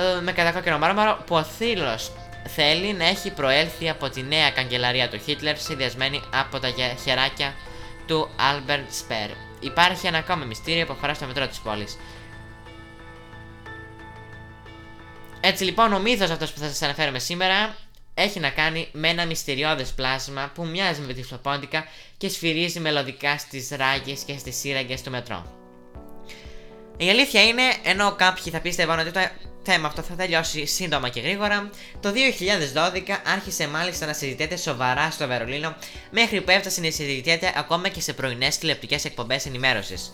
[0.00, 2.10] Ε, με κατακόκκινο μάρμαρο που ο θήλος
[2.48, 6.68] θέλει να έχει προέλθει από τη νέα καγκελαρία του Χίτλερ συνδυασμένη από τα
[7.04, 7.54] χεράκια
[8.06, 9.30] του Albert Σπέρ.
[9.60, 11.98] Υπάρχει ένα ακόμα μυστήριο που αφορά στο μετρό της πόλης.
[15.40, 17.76] Έτσι λοιπόν ο μύθος αυτός που θα σας αναφέρουμε σήμερα
[18.14, 21.86] έχει να κάνει με ένα μυστηριώδες πλάσμα που μοιάζει με τη φλοπόντικα
[22.16, 25.61] και σφυρίζει μελωδικά στις ράγες και στις σύραγγες του μετρό.
[27.04, 29.20] Η αλήθεια είναι, ενώ κάποιοι θα πίστευαν ότι το
[29.62, 35.26] θέμα αυτό θα τελειώσει σύντομα και γρήγορα, το 2012 άρχισε μάλιστα να συζητιέται σοβαρά στο
[35.26, 35.74] Βερολίνο,
[36.10, 40.12] μέχρι που έφτασε να συζητιέται ακόμα και σε πρωινές τηλεοπτικές εκπομπές ενημέρωσης.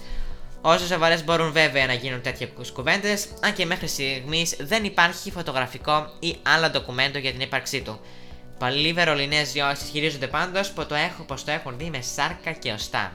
[0.61, 6.11] Όσο σοβαρές μπορούν βέβαια να γίνουν τέτοιες κουβέντες, αν και μέχρι στιγμής δεν υπάρχει φωτογραφικό
[6.20, 8.01] ή άλλο ντοκουμέντο για την ύπαρξή του.
[8.59, 10.70] Παλιοί Βερολινέζοι ισχυρίζονται πάντως
[11.26, 13.12] πως το έχουν δει με σάρκα και οστά.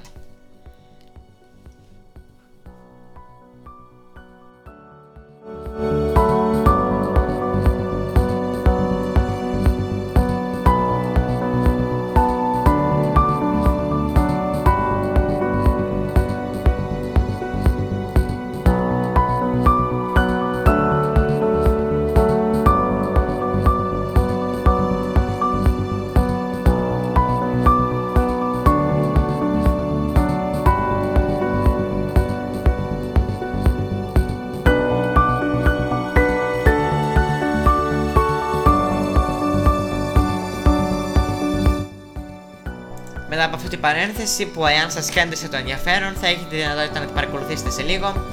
[43.44, 47.00] Μετά από αυτή την παρένθεση που εάν σας κέντρισε το ενδιαφέρον θα έχετε τη δυνατότητα
[47.00, 48.26] να την παρακολουθήσετε σε λίγο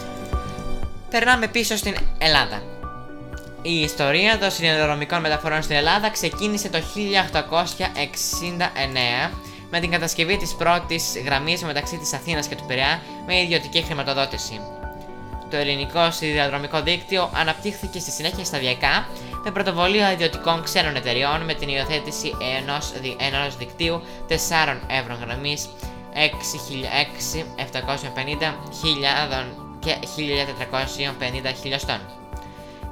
[1.11, 2.63] Περνάμε πίσω στην Ελλάδα
[3.63, 6.79] Η ιστορία των συνδρομικών μεταφορών στην Ελλάδα ξεκίνησε το
[9.29, 9.31] 1869
[9.71, 14.61] με την κατασκευή της πρώτης γραμμής μεταξύ της Αθήνας και του Πειραιά με ιδιωτική χρηματοδότηση.
[15.51, 19.07] Το ελληνικό σιδηροδρομικό δίκτυο αναπτύχθηκε στη συνέχεια σταδιακά
[19.44, 24.34] με πρωτοβολία ιδιωτικών ξένων εταιριών με την υιοθέτηση ενός, ενός δικτύου 4
[24.86, 25.68] ευρώ γραμμής
[26.14, 28.55] 6.750
[29.78, 32.01] και 1.450 χιλιοστών.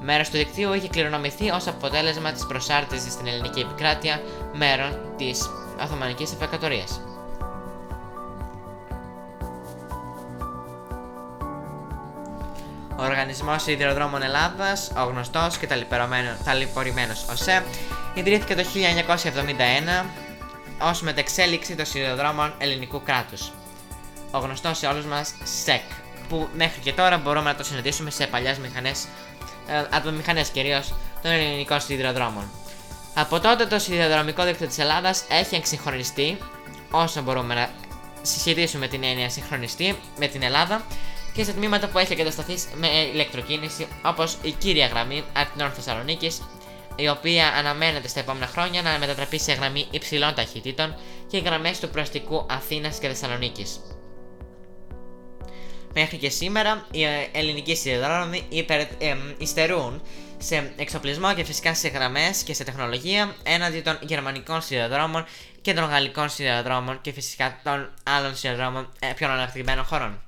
[0.01, 5.51] Μέρος του δικτύου είχε κληρονομηθεί ως αποτέλεσμα της προσάρτησης στην ελληνική επικράτεια μέρων της
[5.83, 6.85] Οθωμανικής Αυτοκρατορία.
[12.99, 15.67] Ο Οργανισμός Σιδηροδρόμων Ελλάδας, ο γνωστός και
[16.45, 17.65] ταλαιπωρημένος ΟΣΕ,
[18.15, 20.07] ιδρύθηκε το 1971
[20.81, 23.53] ως μετεξέλιξη των σιδηροδρόμων ελληνικού κράτους.
[24.31, 25.35] Ο γνωστός σε όλους μας
[25.65, 25.83] ΣΕΚ,
[26.29, 29.07] που μέχρι και τώρα μπορούμε να το συναντήσουμε σε παλιές μηχανές,
[29.69, 32.51] ε, ατμομηχανέ κυρίως των ελληνικών σιδηροδρόμων.
[33.15, 36.39] Από τότε το σιδηροδρομικό δίκτυο της Ελλάδας έχει εξυγχρονιστεί,
[36.91, 37.69] όσο μπορούμε να
[38.23, 40.83] συσχετίσουμε την έννοια συγχρονιστεί με την Ελλάδα
[41.39, 46.43] και σε τμήματα που έχει εγκατασταθεί με ηλεκτροκίνηση, όπως η κύρια γραμμή Αθηνών Θεσσαλονίκης,
[46.97, 50.95] η οποία αναμένεται στα επόμενα χρόνια να μετατραπεί σε γραμμή υψηλών ταχυτήτων
[51.27, 53.81] και οι γραμμές του προαστικού Αθήνας και Θεσσαλονίκης.
[55.95, 58.43] Μέχρι και σήμερα, οι ελληνικοί σιδηρόδρομοι
[59.39, 60.03] υστερούν
[60.39, 65.25] σε εξοπλισμό και φυσικά σε γραμμές και σε τεχνολογία έναντι των γερμανικών σιδηροδρόμων
[65.61, 70.23] και των γαλλικών σιδηροδρόμων και φυσικά των άλλων σιδηροδρόμων ε, πιο αναπτυγμένων χωρών.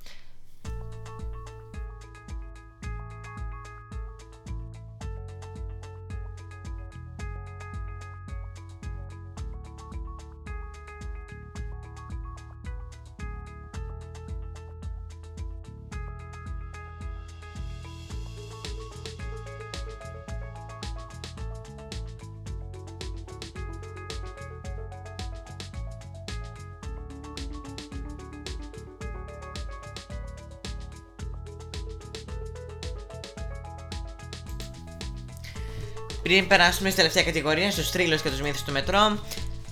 [36.23, 39.19] Πριν περάσουμε στη τελευταία κατηγορία, στους τρίλους και τους μύθους του μετρό,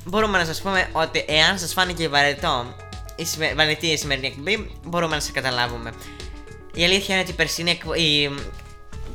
[0.05, 2.75] μπορούμε να σας πούμε ότι εάν σας φάνηκε βαρετό
[3.15, 5.93] η βαρετή η σημερινή εκπομπή, μπορούμε να σε καταλάβουμε.
[6.73, 7.93] Η αλήθεια είναι ότι η περσινή εκπο...
[7.93, 8.35] η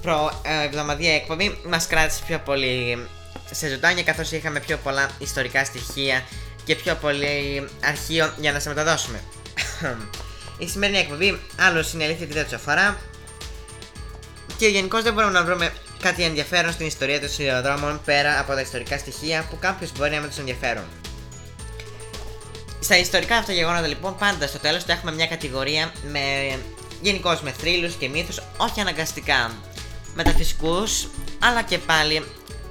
[0.02, 3.06] προ ε, εβδομαδία εκπομπή μας κράτησε πιο πολύ
[3.50, 6.24] σε ζωντάνια καθώς είχαμε πιο πολλά ιστορικά στοιχεία
[6.64, 9.20] και πιο πολύ αρχείο για να σε μεταδώσουμε.
[10.58, 12.98] η σημερινή εκπομπή, άλλο είναι η αλήθεια ότι δεν τους αφορά
[14.56, 15.72] και γενικώς δεν μπορούμε να βρούμε
[16.04, 20.20] κάτι ενδιαφέρον στην ιστορία των σιδηροδρόμων πέρα από τα ιστορικά στοιχεία που κάποιος μπορεί να
[20.20, 20.84] με τους ενδιαφέρουν.
[22.80, 26.20] Στα ιστορικά αυτά γεγονότα λοιπόν, πάντα στο τέλος έχουμε μια κατηγορία με
[27.00, 29.50] γενικώς με θρύλους και μύθους, όχι αναγκαστικά
[30.14, 32.24] μεταφυσικούς, αλλά και πάλι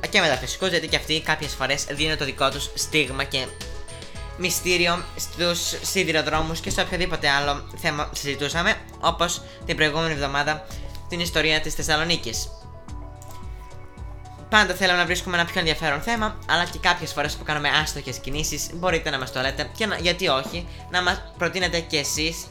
[0.10, 3.46] και μεταφυσικούς, γιατί και αυτοί κάποιες φορές δίνουν το δικό τους στίγμα και
[4.38, 10.66] μυστήριο στους σιδηροδρόμους και σε οποιοδήποτε άλλο θέμα συζητούσαμε, όπως την προηγούμενη εβδομάδα
[11.10, 12.48] την ιστορία της Θεσσαλονίκης.
[14.54, 18.18] Πάντα θέλαμε να βρίσκουμε ένα πιο ενδιαφέρον θέμα, αλλά και κάποιες φορές που κάνουμε άστοχες
[18.18, 22.45] κινήσεις μπορείτε να μας το λέτε και να, γιατί όχι, να μας προτείνετε κι εσείς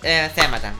[0.00, 0.74] ε, θέματα.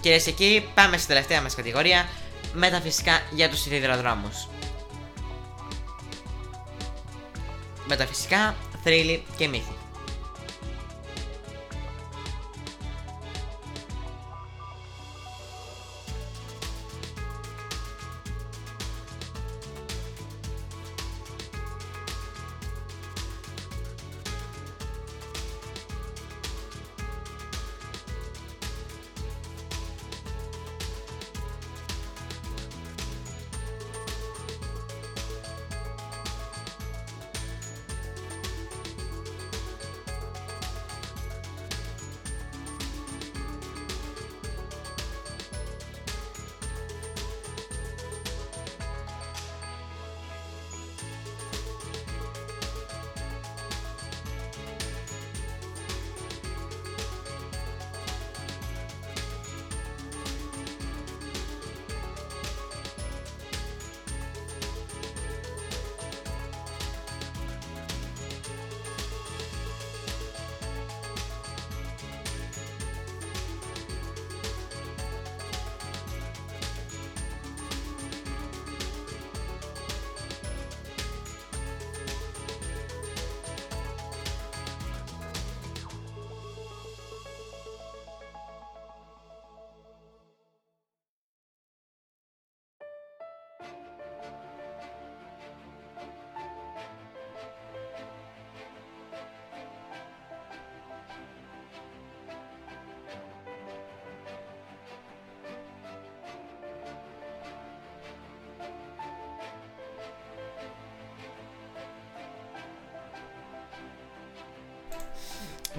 [0.00, 2.08] Κυρίες και κύριοι, πάμε στη τελευταία μας κατηγορία,
[2.52, 4.48] μεταφυσικά για τους σιδηροδρόμους.
[7.86, 9.75] Μεταφυσικά, θρύλοι και μύθοι.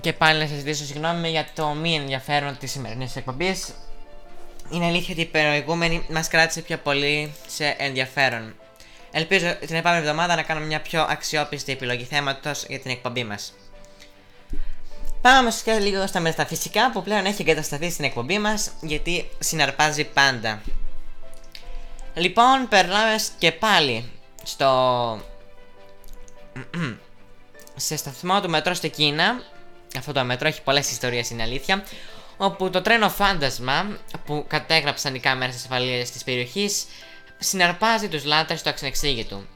[0.02, 3.74] Και πάλι να σας ζητήσω συγγνώμη για το μη ενδιαφέρον της σημερινής εκπομπής.
[4.70, 8.56] Είναι αλήθεια ότι η προηγούμενη μας κράτησε πιο πολύ σε ενδιαφέρον.
[9.12, 13.54] Ελπίζω την επόμενη εβδομάδα να κάνω μια πιο αξιόπιστη επιλογή θέματος για την εκπομπή μας.
[15.22, 20.04] Πάμε όμω και λίγο στα μεταφυσικά που πλέον έχει εγκατασταθεί στην εκπομπή μας γιατί συναρπάζει
[20.04, 20.62] πάντα.
[22.14, 24.12] Λοιπόν, περνάμε και πάλι
[24.44, 25.22] στο.
[27.76, 29.42] σε σταθμό του μετρό στην Κίνα
[29.98, 31.84] αυτό το μέτρο έχει πολλές ιστορίες, είναι αλήθεια.
[32.38, 36.86] Όπου το τρένο φάντασμα που κατέγραψαν οι κάμερες ασφαλείας της περιοχής
[37.40, 39.48] συναρπάζει τους λάτρες του αξινεξήγητου.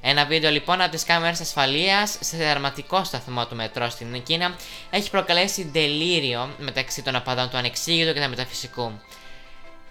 [0.00, 4.56] Ένα βίντεο λοιπόν από τις κάμερες ασφαλείας σε δραματικό σταθμό του μετρό στην Κίνα
[4.90, 9.00] έχει προκαλέσει τελείριο μεταξύ των απαντών του ανεξήγητου και του μεταφυσικού.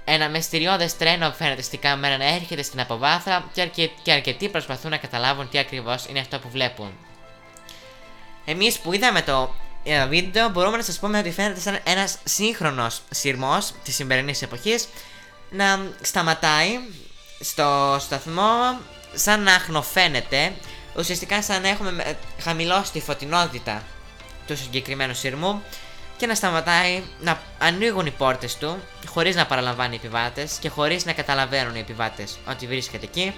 [0.05, 3.51] Ένα μυστηριώδες τρένο φαίνεται στην κάμερα να έρχεται στην αποβάθρα
[4.03, 6.97] και, αρκετοί προσπαθούν να καταλάβουν τι ακριβώς είναι αυτό που βλέπουν.
[8.45, 9.64] Εμείς που είδαμε το ε,
[10.09, 14.87] βίντεο μπορούμε να σας πούμε ότι φαίνεται σαν ένας σύγχρονος σειρμός της σημερινής εποχής
[15.49, 16.79] να σταματάει
[17.39, 18.79] στο σταθμό
[19.13, 20.53] σαν να αχνοφαίνεται
[20.97, 23.83] ουσιαστικά σαν να έχουμε χαμηλώσει τη φωτεινότητα
[24.47, 25.61] του συγκεκριμένου σειρμού
[26.17, 31.05] και να σταματάει να ανοίγουν οι πόρτες του χωρίς να παραλαμβάνει οι επιβάτες και χωρίς
[31.05, 33.33] να καταλαβαίνουν οι επιβάτες ότι βρίσκεται εκεί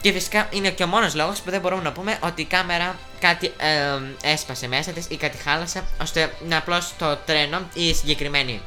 [0.00, 2.98] και φυσικά είναι και ο μόνος λόγος που δεν μπορούμε να πούμε ότι η κάμερα
[3.20, 7.94] κάτι ε, έσπασε μέσα της ή κάτι χάλασε, ώστε να απλώς το τρένο ή η
[7.94, 8.60] συγκεκριμένη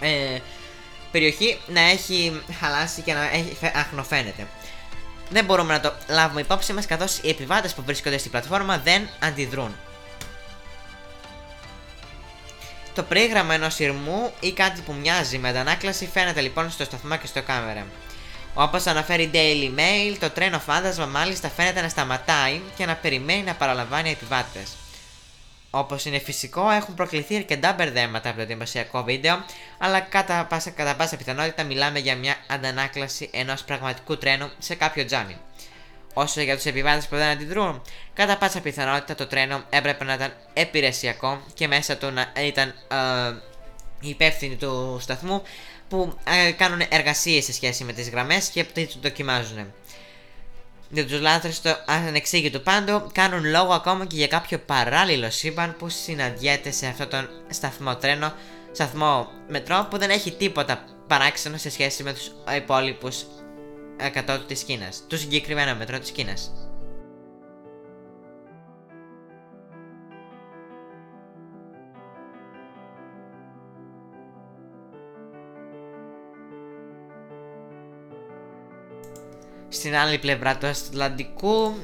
[0.00, 0.38] ε,
[1.10, 4.46] περιοχή να έχει χαλάσει και να έχει αχνοφαίνεται.
[5.30, 9.08] Δεν μπορούμε να το λάβουμε υπόψη μας καθώς οι επιβάτες που βρίσκονται στην πλατφόρμα δεν
[9.18, 9.76] αντιδρούν.
[12.94, 17.26] Το πρίγραμμα ενός σειρμού ή κάτι που μοιάζει με αντανάκλαση φαίνεται λοιπόν στο σταθμό και
[17.26, 17.86] στο κάμερα.
[18.54, 23.54] Όπως αναφέρει Daily Mail, το τρένο φάντασμα μάλιστα φαίνεται να σταματάει και να περιμένει να
[23.54, 24.76] παραλαμβάνει επιβάτες.
[25.70, 29.44] Όπως είναι φυσικό, έχουν προκληθεί αρκετά μπερδέματα από το εντυπωσιακό βίντεο,
[29.78, 35.04] αλλά κατά πάσα, κατά πάσα πιθανότητα μιλάμε για μια αντανάκλαση ενός πραγματικού τρένου σε κάποιο
[35.04, 35.36] τζάμι.
[36.14, 37.82] Όσο για τους επιβάτες που δεν αντιδρούν,
[38.14, 43.34] κατά πάσα πιθανότητα το τρένο έπρεπε να ήταν επιρρεσιακό και μέσα του να ήταν ε,
[44.00, 45.42] υπεύθυνοι του σταθμού
[45.90, 49.72] που ε, κάνουν εργασίες σε σχέση με τις γραμμές και το δοκιμάζουν.
[50.90, 55.88] Για τους λάθρες το ανεξήγητο πάντο κάνουν λόγο ακόμα και για κάποιο παράλληλο σύμπαν που
[55.88, 58.32] συναντιέται σε αυτόν τον σταθμό τρένο,
[58.72, 63.24] σταθμό μετρό που δεν έχει τίποτα παράξενο σε σχέση με τους υπόλοιπους
[64.26, 66.69] 100 της Κίνας, του συγκεκριμένο μετρό της Κίνας.
[79.72, 81.74] Στην άλλη πλευρά του Ατλαντικού,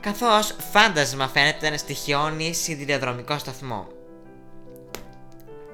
[0.00, 3.86] καθώς φάντασμα φαίνεται να στοιχειώνει σιδηροδρομικό σταθμό.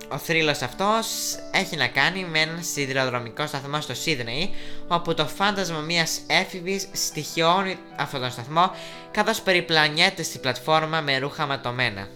[0.08, 1.06] Ο θρύλος αυτός
[1.50, 4.50] έχει να κάνει με έναν σιδηροδρομικό σταθμό στο Σίδνεϊ,
[4.88, 8.70] όπου το φάντασμα μιας έφηβης στοιχειώνει αυτόν τον σταθμό,
[9.10, 12.08] καθώς περιπλανιέται στη πλατφόρμα με ρούχα ματωμένα.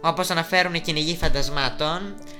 [0.00, 2.37] Όπως αναφέρουν οι κυνηγοί φαντασμάτων, ε,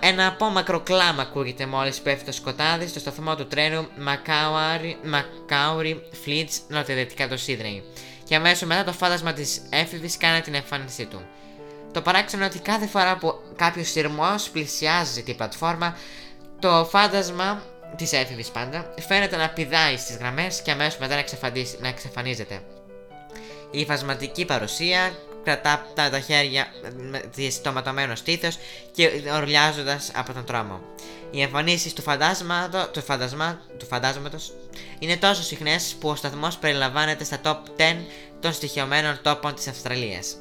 [0.00, 3.88] ένα απόμακρο κλάμα ακούγεται μόλις πέφτει το σκοτάδι στο σταθμό του τρένου
[5.02, 7.84] Μακάουρι Φλίτς νοτιοδυτικά το Σίδνεϊ
[8.24, 11.20] και αμέσως μετά το φάντασμα της έφηβης κάνει την εμφάνισή του.
[11.92, 15.96] Το παράξενο είναι ότι κάθε φορά που κάποιος σειρμό πλησιάζει την πλατφόρμα,
[16.58, 17.62] το φάντασμα
[17.96, 21.24] της έφηβης πάντα φαίνεται να πηδάει στις γραμμές και αμέσως μετά να,
[21.80, 22.60] να εξαφανίζεται.
[23.70, 25.12] Η φασματική παρουσία
[25.46, 26.66] κρατά τα, τα χέρια
[27.10, 28.58] με στο ματωμένο στήθος
[28.92, 30.80] και ορλιάζοντας από τον τρόμο.
[31.30, 34.52] Οι εμφανίσεις του, φαντάσματο, του, φαντασμα, του φαντάσματος
[34.98, 37.96] είναι τόσο συχνές που ο σταθμός περιλαμβάνεται στα top 10
[38.40, 40.36] των στοιχειωμένων τόπων της Αυστραλίας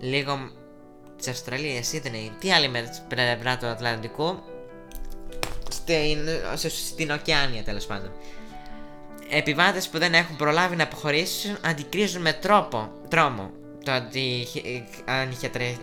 [0.00, 0.50] λίγο
[1.16, 2.70] της Αυστραλίας, Σίδνεϊ, τι άλλη
[3.08, 4.38] πλευρά του Ατλαντικού,
[5.70, 6.28] στην,
[6.68, 8.10] στην Οκεάνια τέλος πάντων.
[9.30, 13.50] Επιβάτες που δεν έχουν προλάβει να αποχωρήσουν αντικρίζουν με τρόπο, τρόμο
[13.84, 14.46] το αντι,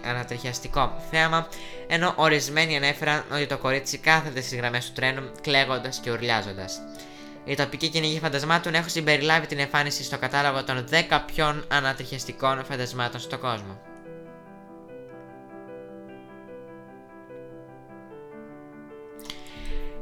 [0.04, 1.48] ανατριχιαστικό θέαμα,
[1.88, 6.80] ενώ ορισμένοι ανέφεραν ότι το κορίτσι κάθεται στις γραμμές του τρένου κλαίγοντας και ουρλιάζοντας.
[7.46, 13.20] Οι τοπικοί κυνηγοί φαντασμάτων έχουν συμπεριλάβει την εμφάνιση στο κατάλογο των 10 πιο ανατριχιαστικών φαντασμάτων
[13.20, 13.87] στον κόσμο.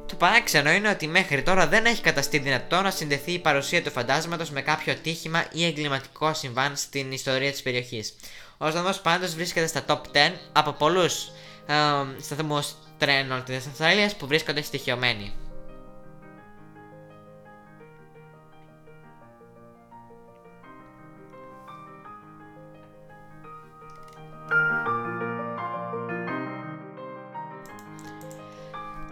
[0.07, 3.91] Το παράξενο είναι ότι μέχρι τώρα δεν έχει καταστεί δυνατό να συνδεθεί η παρουσία του
[3.91, 8.13] φαντάσματος με κάποιο ατύχημα ή εγκληματικό συμβάν στην ιστορία της περιοχής.
[8.57, 11.27] Ο σταθμός πάντως βρίσκεται στα top 10 από πολλούς
[11.67, 11.73] ε,
[12.21, 15.33] σταθμούς τρένων της Αυστραλίας που βρίσκονται στοιχειωμένοι.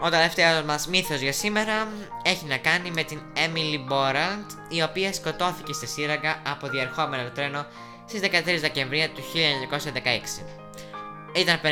[0.04, 1.88] Ο τελευταίος μας μύθος για σήμερα
[2.22, 7.66] έχει να κάνει με την Emily Borant, η οποία σκοτώθηκε στη σύραγγα από διερχόμενο τρένο
[8.08, 10.44] στις 13 Δεκεμβρίου του 1916.
[11.36, 11.66] Ήταν 59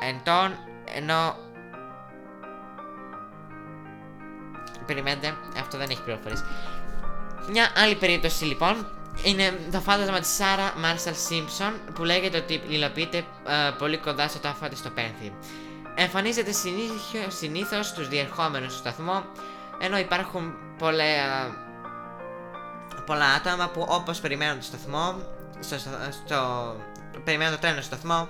[0.00, 0.58] ετών,
[0.96, 1.36] ενώ...
[4.86, 6.44] Περιμένετε, αυτό δεν έχει πληροφορίες.
[7.50, 8.86] Μια άλλη περίπτωση λοιπόν
[9.22, 14.38] είναι το φάντασμα της Σάρα Μάρσαλ Σίμψον που λέγεται ότι υλοποιείται ε, πολύ κοντά στο
[14.38, 15.32] τάφα της στο Πένθη.
[15.98, 16.50] Εμφανίζεται
[17.28, 19.24] συνήθως στους διερχόμενους στο σταθμό,
[19.80, 21.04] ενώ υπάρχουν πολλά,
[23.06, 25.14] πολλά άτομα που όπως περιμένουν το σταθμό,
[25.60, 25.76] στο,
[26.24, 26.74] στο,
[27.24, 28.28] περιμένουν το τρένο στο σταθμό,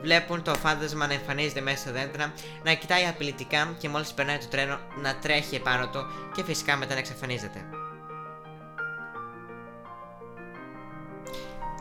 [0.00, 4.46] βλέπουν το φάντασμα να εμφανίζεται μέσα στα δέντρα, να κοιτάει απειλητικά και μόλις περνάει το
[4.46, 7.64] τρένο να τρέχει επάνω του και φυσικά μετά να εξαφανίζεται.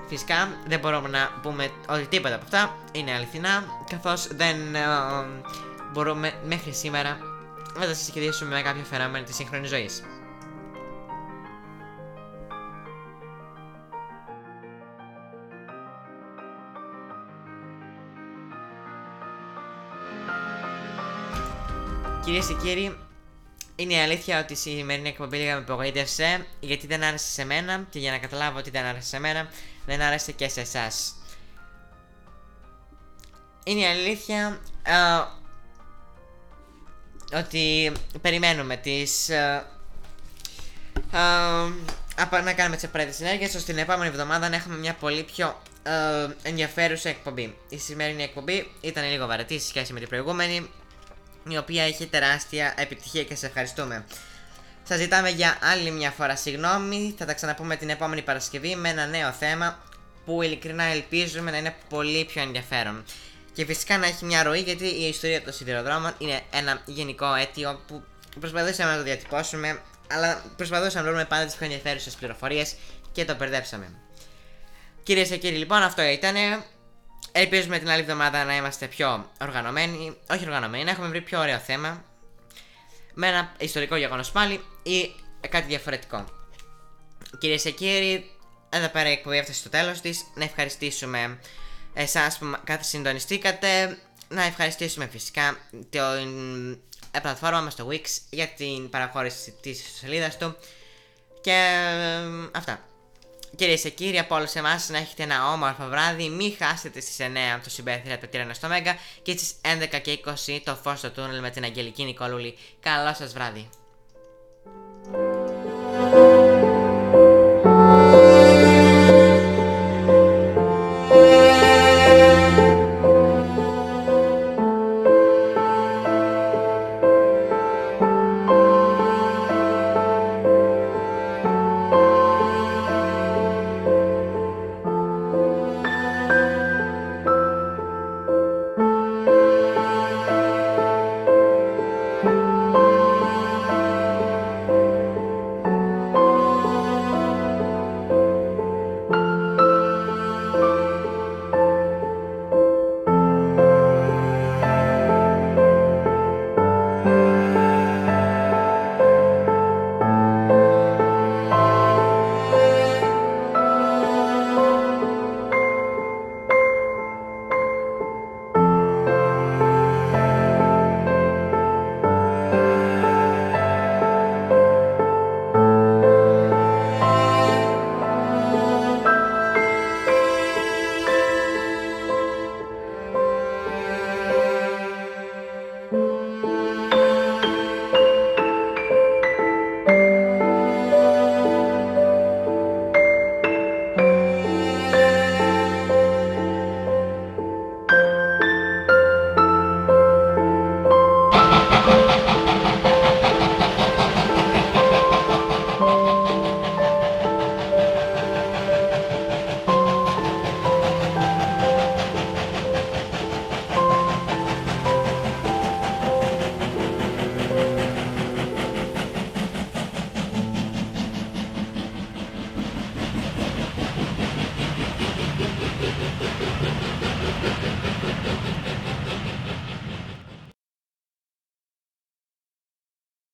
[0.07, 4.81] Φυσικά δεν μπορούμε να πούμε ότι τίποτα από αυτά είναι αληθινά, καθώς δεν ε,
[5.93, 7.17] μπορούμε μέχρι σήμερα
[7.79, 10.03] να τα συσχετίσουμε με κάποια φαινόμενα της σύγχρονης ζωής.
[22.25, 22.97] Κυρίες και κύριοι,
[23.75, 27.85] είναι η αλήθεια ότι η σημερινή εκπομπή λίγα με απογοήτευσε γιατί δεν άρεσε σε μένα
[27.89, 29.49] και για να καταλάβω ότι δεν άρεσε σε μένα
[29.85, 31.15] δεν άρεσε και σε εσάς.
[33.63, 35.25] Είναι η αλήθεια uh,
[37.33, 39.63] ότι περιμένουμε τις uh,
[41.11, 45.61] uh, να κάνουμε τις απαραίτητες ενέργειες ώστε την επόμενη εβδομάδα να έχουμε μια πολύ πιο
[45.83, 47.57] uh, ενδιαφέρουσα εκπομπή.
[47.69, 50.69] Η σημερινή εκπομπή ήταν λίγο βαρετή σε σχέση με την προηγούμενη
[51.49, 54.05] η οποία είχε τεράστια επιτυχία και σε ευχαριστούμε.
[54.87, 57.15] Σας ζητάμε για άλλη μια φορά συγγνώμη.
[57.17, 59.79] Θα τα ξαναπούμε την επόμενη Παρασκευή με ένα νέο θέμα
[60.25, 63.03] που ειλικρινά ελπίζουμε να είναι πολύ πιο ενδιαφέρον.
[63.53, 67.81] Και φυσικά να έχει μια ροή γιατί η ιστορία των σιδηροδρόμων είναι ένα γενικό αίτιο
[67.87, 68.03] που
[68.39, 69.81] προσπαθήσαμε να το διατυπώσουμε,
[70.11, 72.75] αλλά προσπαθούσαμε να βρούμε πάντα τις πιο ενδιαφέρουσες πληροφορίες
[73.11, 73.91] και το μπερδέψαμε.
[75.03, 76.35] Κυρίες και κύριοι, λοιπόν, αυτό ήταν.
[77.31, 80.17] Ελπίζουμε την άλλη εβδομάδα να είμαστε πιο οργανωμένοι.
[80.29, 82.03] Όχι οργανωμένοι, να έχουμε βρει πιο ωραίο θέμα.
[83.15, 85.15] Με ένα ιστορικό γεγονός πάλι ή
[85.49, 86.25] κάτι διαφορετικό.
[87.37, 88.31] Κυρίες και κύριοι,
[88.69, 90.25] εδώ πέρα η εκπομπή έφτασε στο τέλος της.
[90.35, 91.39] Να ευχαριστήσουμε
[91.93, 93.97] εσάς που κάθε συντονιστήκατε.
[94.27, 95.57] Να ευχαριστήσουμε φυσικά
[95.89, 100.55] την πλατφόρμα μας στο Wix για την παραχώρηση της σελίδα του.
[101.41, 102.79] Και ε, αυτά.
[103.55, 106.29] Κυρίες και κύριοι, από όλους εμάς να έχετε ένα όμορφο βράδυ.
[106.29, 110.59] Μην χάσετε στις 9 το συμπέθυρα τα τυρένα στο Μέγκα και στις 11 και 20
[110.63, 112.57] το φως στο τούνελ με την Αγγελική Νικόλουλη.
[112.79, 113.69] Καλό σας βράδυ.